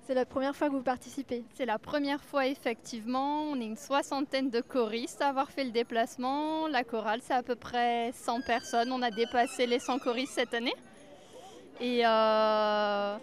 C'est 0.06 0.14
la 0.14 0.26
première 0.26 0.56
fois 0.56 0.68
que 0.68 0.74
vous 0.76 0.84
participez? 0.84 1.44
C'est 1.56 1.66
la 1.66 1.80
première 1.80 2.24
fois 2.24 2.46
effectivement. 2.46 3.42
On 3.46 3.60
est 3.60 3.66
une 3.66 3.76
soixantaine 3.78 4.52
de 4.52 4.62
choristes 4.62 5.24
à 5.24 5.30
avoir 5.30 5.50
fait 5.50 5.64
le 5.64 5.72
déplacement. 5.72 6.68
La 6.68 6.84
chorale, 6.84 7.22
c'est 7.24 7.34
à 7.34 7.42
peu 7.42 7.56
près 7.56 8.12
100 8.12 8.42
personnes. 8.42 8.92
On 8.92 9.02
a 9.02 9.10
dépassé 9.10 9.66
les 9.66 9.80
100 9.80 9.98
choristes 9.98 10.34
cette 10.34 10.54
année. 10.54 10.76
Et 11.82 12.06
euh, 12.06 13.18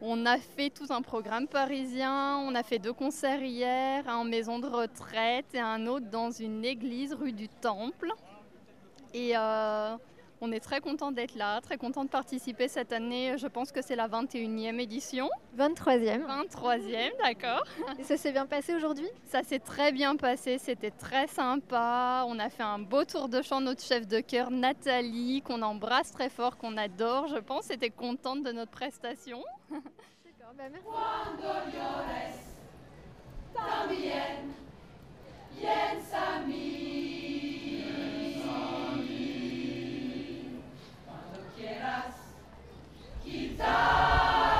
on 0.00 0.26
a 0.26 0.38
fait 0.38 0.70
tout 0.70 0.86
un 0.90 1.02
programme 1.02 1.46
parisien. 1.46 2.38
On 2.38 2.54
a 2.54 2.62
fait 2.62 2.78
deux 2.78 2.92
concerts 2.92 3.42
hier, 3.42 4.08
un 4.08 4.16
en 4.16 4.24
maison 4.24 4.58
de 4.58 4.66
retraite 4.66 5.46
et 5.54 5.60
un 5.60 5.86
autre 5.86 6.06
dans 6.10 6.30
une 6.30 6.64
église 6.64 7.14
rue 7.14 7.32
du 7.32 7.48
Temple. 7.48 8.10
Et 9.12 9.36
euh, 9.36 9.96
on 10.40 10.52
est 10.52 10.60
très 10.60 10.80
content 10.80 11.12
d'être 11.12 11.34
là, 11.34 11.60
très 11.60 11.76
content 11.76 12.04
de 12.04 12.10
participer 12.10 12.68
cette 12.68 12.92
année. 12.92 13.36
Je 13.38 13.46
pense 13.46 13.72
que 13.72 13.82
c'est 13.82 13.96
la 13.96 14.08
21e 14.08 14.78
édition. 14.80 15.28
23e. 15.56 16.24
23e, 16.26 17.12
d'accord. 17.22 17.64
Et 17.98 18.04
ça 18.04 18.16
s'est 18.16 18.32
bien 18.32 18.46
passé 18.46 18.74
aujourd'hui? 18.74 19.08
Ça 19.24 19.42
s'est 19.42 19.58
très 19.58 19.92
bien 19.92 20.16
passé, 20.16 20.58
c'était 20.58 20.90
très 20.90 21.26
sympa. 21.26 22.24
On 22.26 22.38
a 22.38 22.50
fait 22.50 22.62
un 22.62 22.78
beau 22.78 23.04
tour 23.04 23.28
de 23.28 23.42
chant, 23.42 23.60
notre 23.60 23.82
chef 23.82 24.06
de 24.06 24.20
chœur 24.20 24.50
Nathalie, 24.50 25.42
qu'on 25.42 25.62
embrasse 25.62 26.10
très 26.10 26.28
fort, 26.28 26.56
qu'on 26.56 26.76
adore, 26.76 27.28
je 27.28 27.38
pense, 27.38 27.70
était 27.70 27.90
contente 27.90 28.42
de 28.42 28.52
notre 28.52 28.70
prestation. 28.70 29.42
D'accord, 29.70 30.54
bah 30.56 30.64
merci. 30.70 30.86
Cuando 30.86 31.54
llores, 31.72 32.34
también 33.54 34.54
Pizza! 43.34 44.53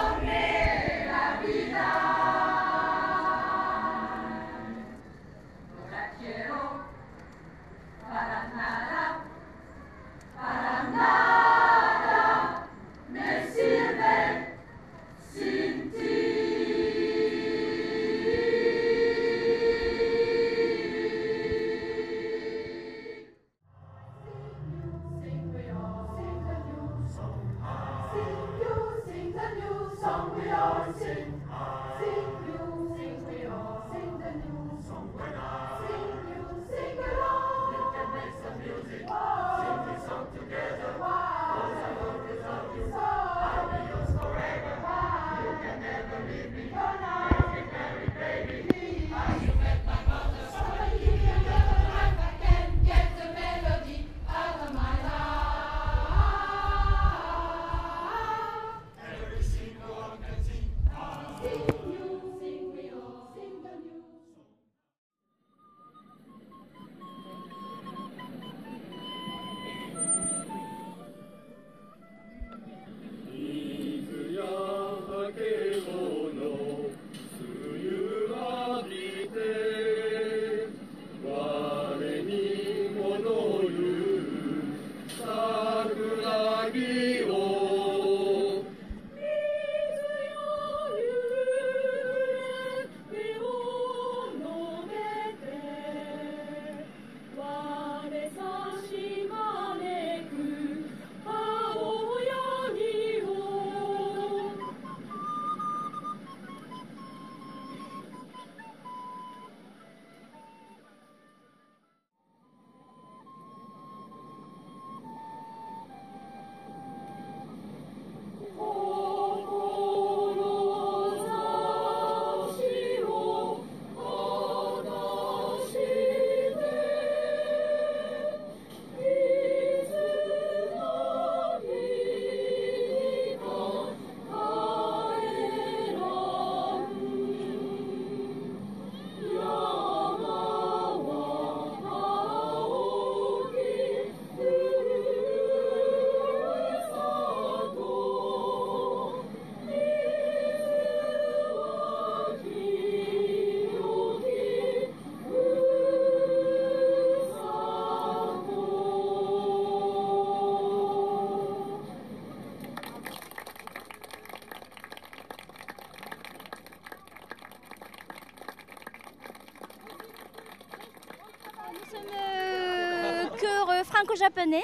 Franco-japonais 174.14 174.62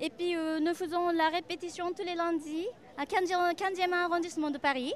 et 0.00 0.10
puis 0.10 0.36
euh, 0.36 0.60
nous 0.60 0.74
faisons 0.74 1.10
la 1.10 1.28
répétition 1.28 1.92
tous 1.92 2.04
les 2.04 2.14
lundis 2.14 2.66
à 2.96 3.04
15e, 3.04 3.54
15e 3.54 3.92
arrondissement 3.92 4.50
de 4.50 4.58
Paris. 4.58 4.94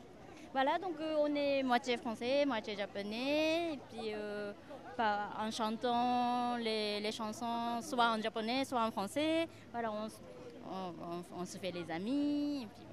Voilà, 0.53 0.79
donc 0.79 0.95
euh, 1.01 1.17
on 1.19 1.35
est 1.35 1.63
moitié 1.63 1.97
français, 1.97 2.45
moitié 2.47 2.77
japonais 2.77 3.75
et 3.75 3.79
puis 3.91 4.13
euh, 4.15 4.53
en 4.99 5.51
chantant 5.51 6.57
les, 6.57 7.11
chansons 7.13 7.81
soit 7.83 8.13
en 8.13 8.21
japonais, 8.21 8.65
soit 8.65 8.85
en 8.85 8.91
français. 8.91 9.49
Voilà, 9.73 9.93
on, 9.93 11.45
se 11.45 11.59
fait 11.59 11.73
les 11.73 11.91
amis. 11.91 12.63
Et 12.63 12.67
puis. 12.67 12.87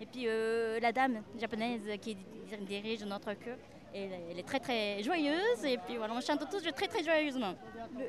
Et 0.00 0.06
puis 0.06 0.80
la 0.80 0.92
dame 0.92 1.22
japonaise 1.40 1.82
qui 2.00 2.14
di- 2.14 2.56
dirige 2.60 3.02
notre 3.04 3.32
chœur, 3.34 3.56
elle, 3.94 4.10
elle 4.30 4.38
est 4.38 4.46
très 4.46 4.60
très 4.60 5.02
joyeuse 5.02 5.64
et 5.64 5.78
puis 5.78 5.96
voilà, 5.96 6.14
on 6.14 6.20
chante 6.20 6.48
tous 6.50 6.62
très 6.72 6.86
très 6.88 7.02
joyeusement. 7.02 7.54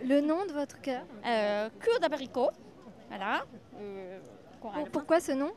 Le, 0.03 0.07
le 0.15 0.21
nom 0.21 0.45
de 0.45 0.51
votre 0.51 0.80
chœur 0.82 1.03
Euh, 1.25 1.69
cure 1.80 1.99
d'abricot, 1.99 2.49
voilà. 3.07 3.43
euh, 3.80 4.19
Pourquoi 4.91 5.19
ce 5.19 5.32
nom? 5.34 5.51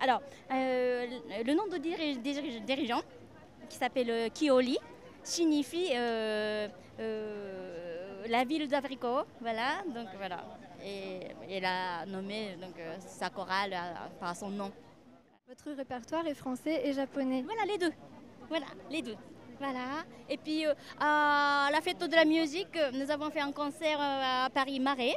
Alors, 0.00 0.20
euh, 0.52 1.06
le 1.44 1.54
nom 1.54 1.66
de 1.68 1.76
diri- 1.78 2.18
diri- 2.18 2.60
dirigeant, 2.60 3.02
qui 3.68 3.76
s'appelle 3.76 4.30
Kioli, 4.32 4.78
signifie 5.22 5.90
la 8.28 8.44
ville 8.44 8.68
d'abricot, 8.68 9.22
voilà. 9.40 9.82
Donc 9.94 10.08
voilà. 10.16 10.44
Et 10.84 11.20
elle 11.48 11.64
a 11.64 12.04
nommé 12.06 12.56
donc, 12.60 12.74
sa 12.98 13.30
chorale 13.30 13.74
par 14.18 14.34
son 14.36 14.48
nom. 14.50 14.70
Votre 15.48 15.70
répertoire 15.76 16.26
est 16.26 16.34
français 16.34 16.80
et 16.84 16.92
japonais. 16.92 17.42
Voilà, 17.42 17.64
les 17.64 17.78
deux. 17.78 17.92
Voilà, 18.48 18.66
les 18.90 19.02
deux. 19.02 19.16
Et 20.28 20.36
puis 20.38 20.66
euh, 20.66 20.74
à 20.98 21.68
la 21.70 21.80
fête 21.80 21.98
de 21.98 22.14
la 22.16 22.24
musique, 22.24 22.76
nous 22.94 23.10
avons 23.10 23.30
fait 23.30 23.40
un 23.40 23.52
concert 23.52 23.98
euh, 24.00 24.46
à 24.46 24.50
Paris 24.50 24.80
Marais. 24.80 25.14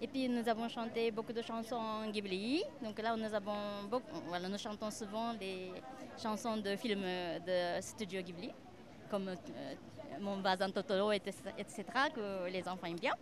Et 0.00 0.06
puis 0.06 0.28
nous 0.28 0.46
avons 0.48 0.68
chanté 0.68 1.10
beaucoup 1.10 1.32
de 1.32 1.42
chansons 1.42 2.06
Ghibli. 2.12 2.62
Donc 2.82 3.00
là, 3.00 3.16
nous 3.16 4.58
chantons 4.58 4.90
souvent 4.90 5.32
des 5.34 5.72
chansons 6.22 6.58
de 6.58 6.76
films 6.76 7.02
de 7.46 7.80
studio 7.80 8.20
Ghibli, 8.20 8.50
comme 9.10 9.28
euh, 9.28 9.74
Mon 10.20 10.36
Bazin 10.38 10.70
Totoro, 10.70 11.12
etc., 11.12 11.84
que 12.14 12.48
les 12.50 12.68
enfants 12.68 12.86
aiment 12.86 13.00
bien. 13.00 13.14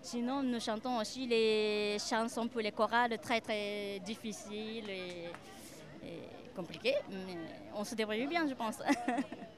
Sinon, 0.00 0.42
nous 0.42 0.60
chantons 0.60 0.98
aussi 0.98 1.26
les 1.26 1.96
chansons 1.98 2.48
pour 2.48 2.60
les 2.60 2.72
chorales 2.72 3.18
très 3.18 3.40
très 3.40 4.00
difficiles 4.00 4.88
et, 4.88 5.30
et 6.04 6.18
compliquées. 6.56 6.96
Mais 7.10 7.36
on 7.74 7.84
se 7.84 7.94
débrouille 7.94 8.26
bien, 8.26 8.46
je 8.48 8.54
pense. 8.54 8.78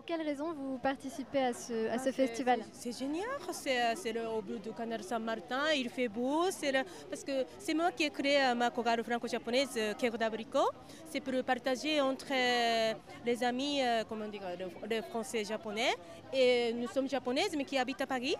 Pour 0.00 0.06
quelles 0.06 0.22
raisons 0.26 0.54
vous 0.54 0.78
participez 0.78 1.40
à 1.42 1.52
ce, 1.52 1.90
à 1.90 1.98
ce 1.98 2.10
festival 2.10 2.60
C'est 2.72 2.98
génial, 2.98 3.26
c'est 3.50 4.16
euh, 4.16 4.30
au 4.30 4.40
bout 4.40 4.56
du 4.58 4.70
canal 4.72 5.02
Saint-Martin, 5.02 5.60
il 5.76 5.90
fait 5.90 6.08
beau, 6.08 6.44
le- 6.46 6.84
parce 7.10 7.22
que 7.22 7.44
c'est 7.58 7.74
moi 7.74 7.92
qui 7.92 8.04
ai 8.04 8.10
créé 8.10 8.40
euh, 8.42 8.54
ma 8.54 8.70
chorale 8.70 9.04
franco-japonaise 9.04 9.74
euh, 9.76 9.92
Keiko 9.92 10.16
d'Abricot. 10.16 10.70
C'est 11.10 11.20
pour 11.20 11.34
partager 11.44 12.00
entre 12.00 12.28
euh, 12.32 12.94
les 13.26 13.44
amis, 13.44 13.82
euh, 13.82 14.02
comment 14.08 14.26
dire, 14.28 14.40
le- 14.58 14.88
les 14.88 15.02
français 15.02 15.42
et 15.42 15.44
japonais. 15.44 15.92
Et 16.32 16.72
nous 16.72 16.88
sommes 16.88 17.06
japonaises 17.10 17.54
mais 17.54 17.66
qui 17.66 17.76
habitent 17.76 18.00
à 18.00 18.06
Paris. 18.06 18.36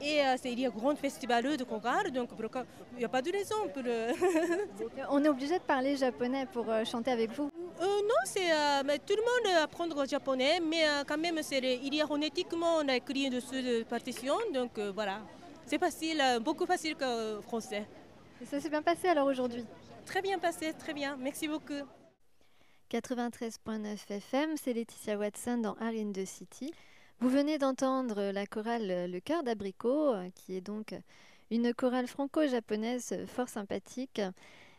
Et 0.00 0.20
euh, 0.22 0.36
c'est- 0.40 0.52
il 0.52 0.60
y 0.60 0.66
a 0.66 0.68
un 0.68 0.72
grand 0.72 0.94
festival 0.96 1.56
de 1.56 1.64
chorale, 1.64 2.10
donc 2.12 2.30
il 2.38 2.98
n'y 2.98 3.04
a 3.04 3.08
pas 3.08 3.22
de 3.22 3.32
raison 3.32 3.56
pour 3.72 3.82
le... 3.82 4.12
On 5.10 5.22
est 5.24 5.28
obligé 5.28 5.58
de 5.58 5.64
parler 5.64 5.96
japonais 5.96 6.46
pour 6.52 6.68
euh, 6.70 6.84
chanter 6.84 7.10
avec 7.10 7.30
vous. 7.32 7.50
Euh, 7.80 7.84
non, 7.84 8.20
c'est 8.24 8.50
euh, 8.52 8.96
tout 9.06 9.14
le 9.16 9.22
monde 9.22 9.62
apprend 9.62 9.86
le 9.86 10.06
japonais, 10.06 10.60
mais 10.60 10.84
euh, 10.88 11.04
quand 11.06 11.18
même, 11.18 11.40
il 11.52 11.94
y 11.94 12.00
a 12.00 12.06
phonétiquement, 12.06 12.76
on 12.82 12.88
a 12.88 12.96
écrit 12.96 13.28
dessus 13.30 13.62
de 13.62 13.82
partition, 13.84 14.34
donc 14.52 14.78
euh, 14.78 14.92
voilà. 14.94 15.20
C'est 15.66 15.78
facile, 15.78 16.20
euh, 16.20 16.38
beaucoup 16.40 16.66
facile 16.66 16.94
que 16.96 17.04
euh, 17.04 17.40
français. 17.42 17.86
Et 18.40 18.46
ça 18.46 18.60
s'est 18.60 18.70
bien 18.70 18.82
passé 18.82 19.08
alors 19.08 19.26
aujourd'hui? 19.26 19.64
Très 20.06 20.22
bien 20.22 20.38
passé, 20.38 20.72
très 20.72 20.94
bien, 20.94 21.16
merci 21.18 21.46
beaucoup. 21.48 21.82
93.9 22.90 23.98
FM, 24.08 24.56
c'est 24.56 24.72
Laetitia 24.72 25.18
Watson 25.18 25.58
dans 25.58 25.74
Arin 25.74 26.10
de 26.10 26.24
City. 26.24 26.72
Vous 27.20 27.30
venez 27.30 27.58
d'entendre 27.58 28.30
la 28.30 28.46
chorale 28.46 29.10
Le 29.10 29.18
Cœur 29.18 29.42
d'Abricot, 29.42 30.14
qui 30.36 30.54
est 30.54 30.60
donc 30.60 30.94
une 31.50 31.74
chorale 31.74 32.06
franco-japonaise 32.06 33.26
fort 33.26 33.48
sympathique. 33.48 34.20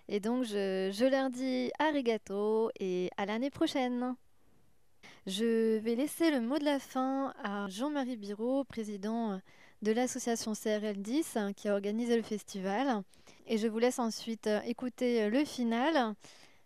Et 0.08 0.22
donc 0.22 0.46
je, 0.46 1.10
leur 1.10 1.30
dis 1.32 1.70
arigato 1.80 2.72
et 2.80 3.10
à 3.18 3.26
l'année 3.26 3.50
prochaine. 3.50 4.16
Je 5.28 5.80
vais 5.80 5.96
laisser 5.96 6.32
le 6.32 6.40
mot 6.40 6.58
de 6.58 6.64
la 6.64 6.80
fin 6.80 7.34
à 7.44 7.68
Jean-Marie 7.68 8.16
Biraud, 8.16 8.64
président 8.64 9.42
de 9.82 9.92
l'association 9.92 10.54
CRL 10.54 11.02
10 11.02 11.36
hein, 11.36 11.52
qui 11.52 11.68
a 11.68 11.74
organisé 11.74 12.16
le 12.16 12.24
festival. 12.24 13.04
Et 13.48 13.58
je 13.58 13.68
vous 13.68 13.80
laisse 13.80 14.00
ensuite 14.00 14.50
écouter 14.66 15.30
le 15.30 15.44
final. 15.44 16.16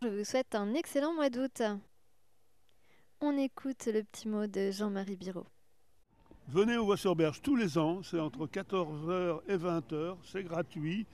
Je 0.04 0.08
vous 0.08 0.24
souhaite 0.24 0.54
un 0.54 0.76
excellent 0.76 1.16
mois 1.16 1.32
d'août. 1.32 1.64
On 3.22 3.36
écoute 3.40 3.88
le 3.88 4.04
petit 4.04 4.28
mot 4.28 4.46
de 4.46 4.70
Jean-Marie 4.70 5.16
Biraud. 5.16 5.48
Venez 6.50 6.78
au 6.78 6.86
Bois-sur-Berge 6.86 7.42
tous 7.42 7.56
les 7.56 7.78
ans, 7.78 8.02
c'est 8.04 8.20
entre 8.20 8.46
14h 8.48 9.40
et 9.48 9.56
20h, 9.56 10.16
c'est 10.24 10.44
gratuit. 10.44 11.06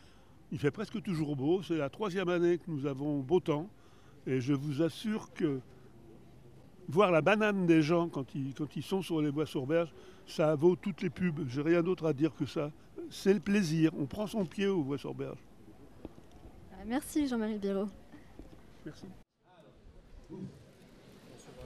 Il 0.51 0.57
fait 0.57 0.71
presque 0.71 1.01
toujours 1.03 1.35
beau, 1.35 1.61
c'est 1.61 1.77
la 1.77 1.89
troisième 1.89 2.29
année 2.29 2.57
que 2.57 2.63
nous 2.67 2.87
avons 2.87 3.19
beau 3.19 3.39
temps. 3.39 3.69
Et 4.25 4.41
je 4.41 4.53
vous 4.53 4.81
assure 4.81 5.31
que 5.33 5.59
voir 6.89 7.11
la 7.11 7.21
banane 7.21 7.67
des 7.67 7.83
gens 7.83 8.09
quand 8.09 8.33
ils, 8.33 8.53
quand 8.55 8.75
ils 8.75 8.83
sont 8.83 9.03
sur 9.03 9.21
les 9.21 9.31
Bois-sur-Berge, 9.31 9.93
ça 10.25 10.55
vaut 10.55 10.75
toutes 10.75 11.01
les 11.03 11.11
pubs. 11.11 11.47
J'ai 11.47 11.61
rien 11.61 11.83
d'autre 11.83 12.07
à 12.07 12.13
dire 12.13 12.33
que 12.35 12.45
ça. 12.45 12.71
C'est 13.11 13.33
le 13.33 13.39
plaisir, 13.39 13.91
on 13.97 14.05
prend 14.05 14.25
son 14.25 14.45
pied 14.45 14.67
au 14.67 14.83
Bois-sur-Berge. 14.83 15.37
Ah, 16.73 16.83
Merci 16.87 17.27
Jean-Marie 17.27 17.59
Biraud. 17.59 17.87
Merci. 18.83 19.05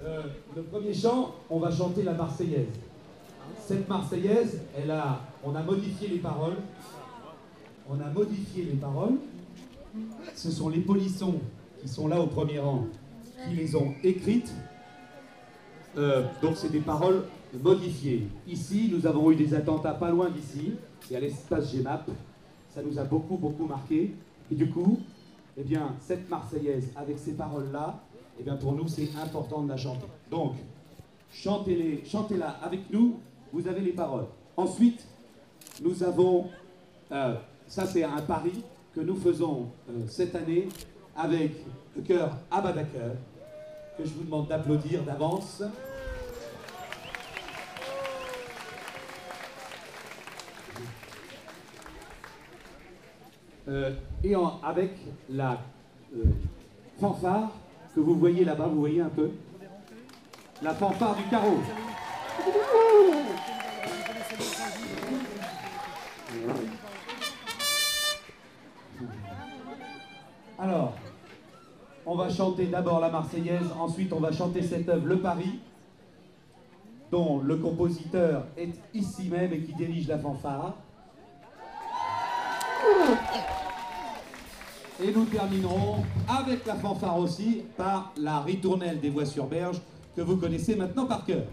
Euh, 0.04 0.24
le 0.54 0.64
premier 0.64 0.94
chant, 0.94 1.34
on 1.50 1.60
va 1.60 1.72
chanter 1.72 2.04
la 2.04 2.14
Marseillaise. 2.14 2.68
Cette 3.66 3.88
Marseillaise, 3.88 4.62
elle 4.78 4.92
a, 4.92 5.22
on 5.44 5.56
a 5.56 5.64
modifié 5.64 6.08
les 6.08 6.20
paroles. 6.20 6.58
On 7.90 8.00
a 8.00 8.10
modifié 8.10 8.64
les 8.64 8.76
paroles. 8.76 9.16
Ce 10.36 10.52
sont 10.52 10.70
les 10.70 10.80
polissons 10.80 11.40
qui 11.82 11.88
sont 11.88 12.08
là 12.08 12.20
au 12.20 12.28
premier 12.28 12.60
rang 12.60 12.88
qui 13.48 13.56
les 13.56 13.76
ont 13.76 13.94
écrites. 14.04 14.54
Euh, 15.98 16.26
donc 16.42 16.58
c'est 16.58 16.72
des 16.72 16.80
paroles 16.80 17.24
modifiées. 17.62 18.28
Ici, 18.48 18.90
nous 18.92 19.06
avons 19.06 19.32
eu 19.32 19.36
des 19.36 19.54
attentats 19.54 19.94
pas 19.94 20.10
loin 20.10 20.30
d'ici. 20.30 20.74
Y 21.12 21.16
a 21.16 21.20
l'espace 21.20 21.74
GMAP. 21.74 22.10
Ça 22.70 22.82
nous 22.82 22.98
a 22.98 23.04
beaucoup, 23.04 23.38
beaucoup 23.38 23.66
marqué. 23.66 24.16
Et 24.52 24.56
du 24.56 24.70
coup, 24.70 25.00
eh 25.58 25.64
bien, 25.64 25.96
cette 26.00 26.30
Marseillaise, 26.30 26.90
avec 26.96 27.20
ces 27.20 27.34
paroles-là, 27.34 28.00
eh 28.40 28.44
bien, 28.44 28.56
pour 28.56 28.74
nous, 28.74 28.88
c'est 28.88 29.10
important 29.22 29.62
de 29.62 29.70
la 29.70 29.78
chanter. 29.78 30.08
Donc, 30.32 30.56
chantez-la 31.32 32.50
avec 32.64 32.92
nous, 32.92 33.20
vous 33.54 33.68
avez 33.68 33.82
les 33.82 33.92
paroles. 33.92 34.26
Ensuite, 34.58 35.06
nous 35.82 36.04
avons, 36.04 36.50
euh, 37.12 37.36
ça 37.68 37.86
c'est 37.86 38.04
un 38.04 38.22
pari 38.22 38.64
que 38.94 39.00
nous 39.00 39.16
faisons 39.16 39.68
euh, 39.90 40.08
cette 40.08 40.36
année 40.36 40.68
avec 41.16 41.52
le 41.96 42.02
chœur 42.02 42.36
Abadaker, 42.50 43.12
que 43.98 44.04
je 44.04 44.10
vous 44.10 44.24
demande 44.24 44.48
d'applaudir 44.48 45.04
d'avance. 45.04 45.62
Euh, 53.68 53.94
et 54.24 54.34
avec 54.64 54.92
la 55.30 55.62
fanfare 57.00 57.52
que 57.96 58.00
vous 58.00 58.16
voyez 58.16 58.44
là-bas, 58.44 58.68
vous 58.68 58.80
voyez 58.80 59.02
un 59.02 59.10
peu 59.10 59.30
La 60.62 60.74
fanfare 60.74 61.16
du 61.16 61.24
carreau. 61.30 61.60
Va 72.24 72.30
chanter 72.30 72.68
d'abord 72.68 73.02
la 73.02 73.10
Marseillaise, 73.10 73.68
ensuite 73.78 74.14
on 74.14 74.20
va 74.22 74.32
chanter 74.32 74.62
cette 74.62 74.88
œuvre 74.88 75.06
Le 75.06 75.18
Paris, 75.20 75.60
dont 77.12 77.40
le 77.40 77.58
compositeur 77.58 78.46
est 78.58 78.74
ici 78.94 79.30
même 79.30 79.52
et 79.52 79.60
qui 79.60 79.74
dirige 79.74 80.08
la 80.08 80.18
fanfare. 80.18 80.74
Et 85.04 85.12
nous 85.12 85.26
terminerons 85.26 85.98
avec 86.30 86.66
la 86.66 86.76
fanfare 86.76 87.20
aussi 87.20 87.64
par 87.76 88.14
la 88.16 88.40
ritournelle 88.40 89.02
des 89.02 89.10
voix 89.10 89.26
sur 89.26 89.48
berge 89.48 89.82
que 90.16 90.22
vous 90.22 90.38
connaissez 90.38 90.76
maintenant 90.76 91.06
par 91.06 91.26
cœur. 91.26 91.44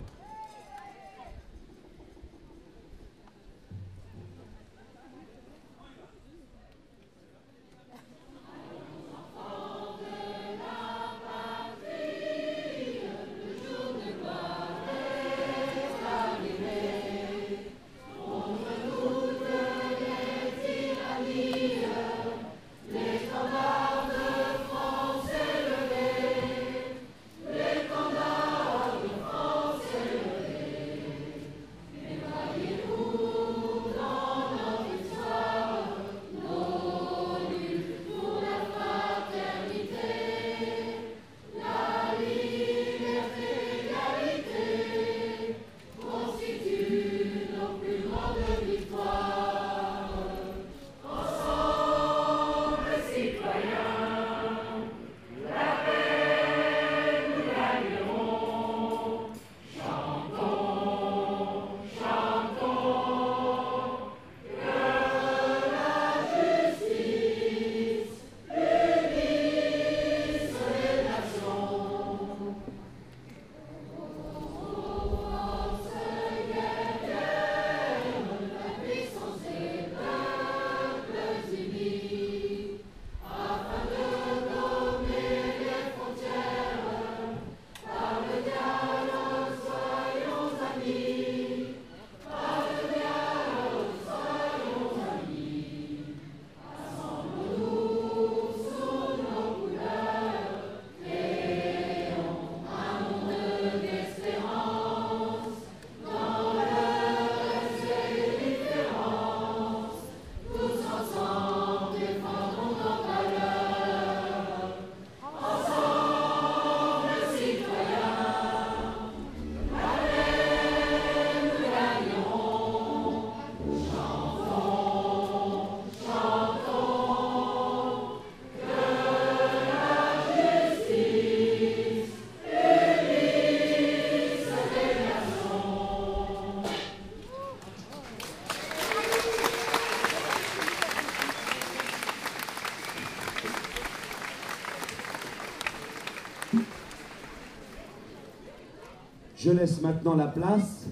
Je 149.42 149.50
laisse 149.50 149.80
maintenant 149.80 150.16
la 150.16 150.26
place 150.26 150.86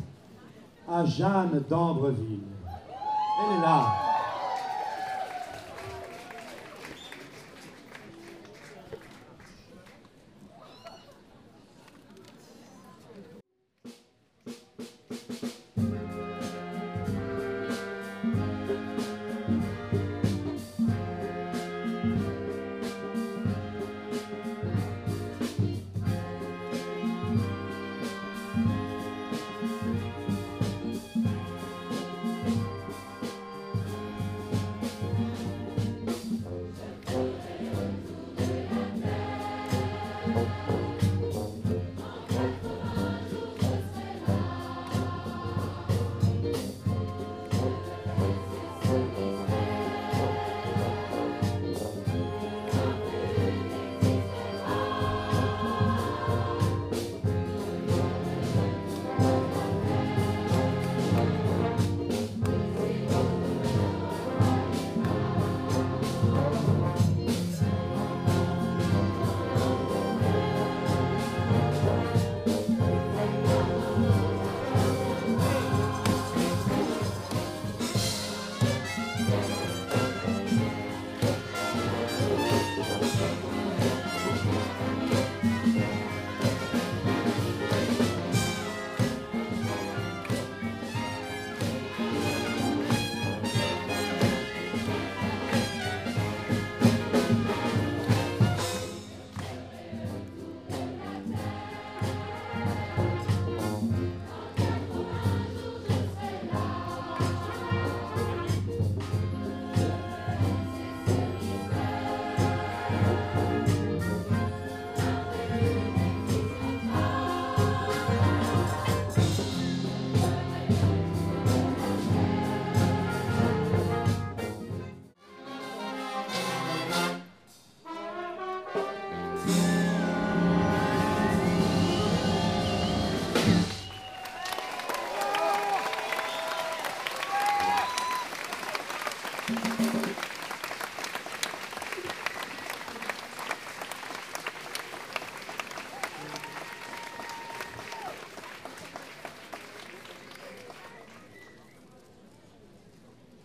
à 0.89 1.05
Jeanne 1.05 1.63
d'Ambreville. 1.69 2.38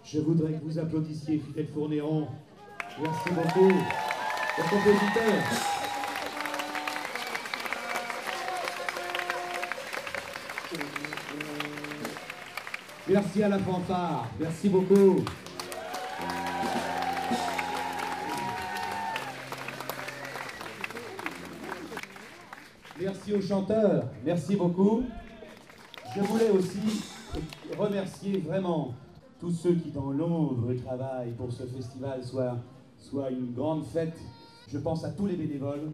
Je 0.04 0.20
voudrais 0.20 0.52
que 0.52 0.64
vous 0.64 0.78
applaudissiez 0.78 1.40
Fidèle 1.40 1.68
Fournéron. 1.74 2.28
Merci 3.02 3.30
beaucoup. 3.30 3.70
Le 4.58 4.64
compositeur. 4.70 5.34
Merci 13.08 13.44
à 13.44 13.48
la 13.48 13.60
fanfare. 13.60 14.28
Merci 14.40 14.68
beaucoup. 14.70 15.24
Aux 23.36 23.42
chanteurs. 23.42 24.04
Merci 24.26 24.56
beaucoup. 24.56 25.04
Je 26.16 26.22
voulais 26.22 26.50
aussi 26.52 27.02
remercier 27.78 28.38
vraiment 28.40 28.94
tous 29.40 29.52
ceux 29.52 29.74
qui 29.74 29.90
dans 29.92 30.12
l'ombre 30.12 30.74
travaillent 30.86 31.32
pour 31.32 31.52
ce 31.52 31.64
festival 31.64 32.24
soit, 32.24 32.58
soit 32.98 33.32
une 33.32 33.54
grande 33.54 33.86
fête. 33.86 34.14
Je 34.68 34.78
pense 34.78 35.04
à 35.04 35.10
tous 35.10 35.26
les 35.26 35.36
bénévoles 35.36 35.92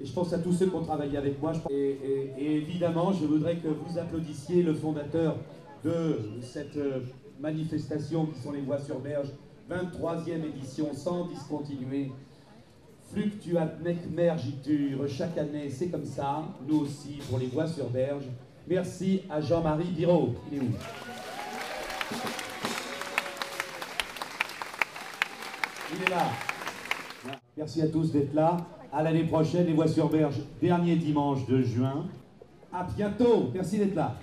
et 0.00 0.04
je 0.04 0.12
pense 0.12 0.32
à 0.32 0.38
tous 0.38 0.52
ceux 0.52 0.66
qui 0.66 0.74
ont 0.74 0.82
travaillé 0.82 1.16
avec 1.16 1.40
moi. 1.40 1.52
Et, 1.70 1.74
et- 1.74 2.32
et 2.38 2.56
évidemment, 2.56 3.12
je 3.12 3.24
voudrais 3.24 3.56
que 3.56 3.68
vous 3.68 3.98
applaudissiez 3.98 4.62
le 4.62 4.74
fondateur 4.74 5.36
de 5.84 6.18
cette 6.42 6.76
euh, 6.76 7.00
manifestation 7.40 8.26
qui 8.26 8.40
sont 8.40 8.52
les 8.52 8.60
Voix 8.60 8.78
sur 8.80 8.98
Berge, 9.00 9.28
23e 9.70 10.44
édition 10.44 10.92
sans 10.92 11.26
discontinuer. 11.28 12.12
Fluctuat 13.14 13.78
nec 13.84 13.98
mergitur, 14.10 15.06
chaque 15.08 15.38
année 15.38 15.70
c'est 15.70 15.86
comme 15.86 16.04
ça, 16.04 16.42
nous 16.66 16.80
aussi 16.80 17.20
pour 17.28 17.38
les 17.38 17.46
Voix 17.46 17.68
sur 17.68 17.88
Berge. 17.88 18.24
Merci 18.66 19.22
à 19.30 19.40
Jean-Marie 19.40 19.84
Biraud. 19.84 20.34
Il 20.50 20.58
est 20.58 20.60
où? 20.60 20.70
Il 25.92 26.02
est 26.02 26.10
là. 26.10 26.26
Merci 27.56 27.82
à 27.82 27.86
tous 27.86 28.10
d'être 28.10 28.34
là. 28.34 28.56
À 28.92 29.04
l'année 29.04 29.24
prochaine, 29.24 29.66
les 29.66 29.74
Voix 29.74 29.86
sur 29.86 30.08
Berge, 30.08 30.40
dernier 30.60 30.96
dimanche 30.96 31.46
de 31.46 31.62
juin. 31.62 32.06
À 32.72 32.82
bientôt. 32.82 33.50
Merci 33.54 33.78
d'être 33.78 33.94
là. 33.94 34.16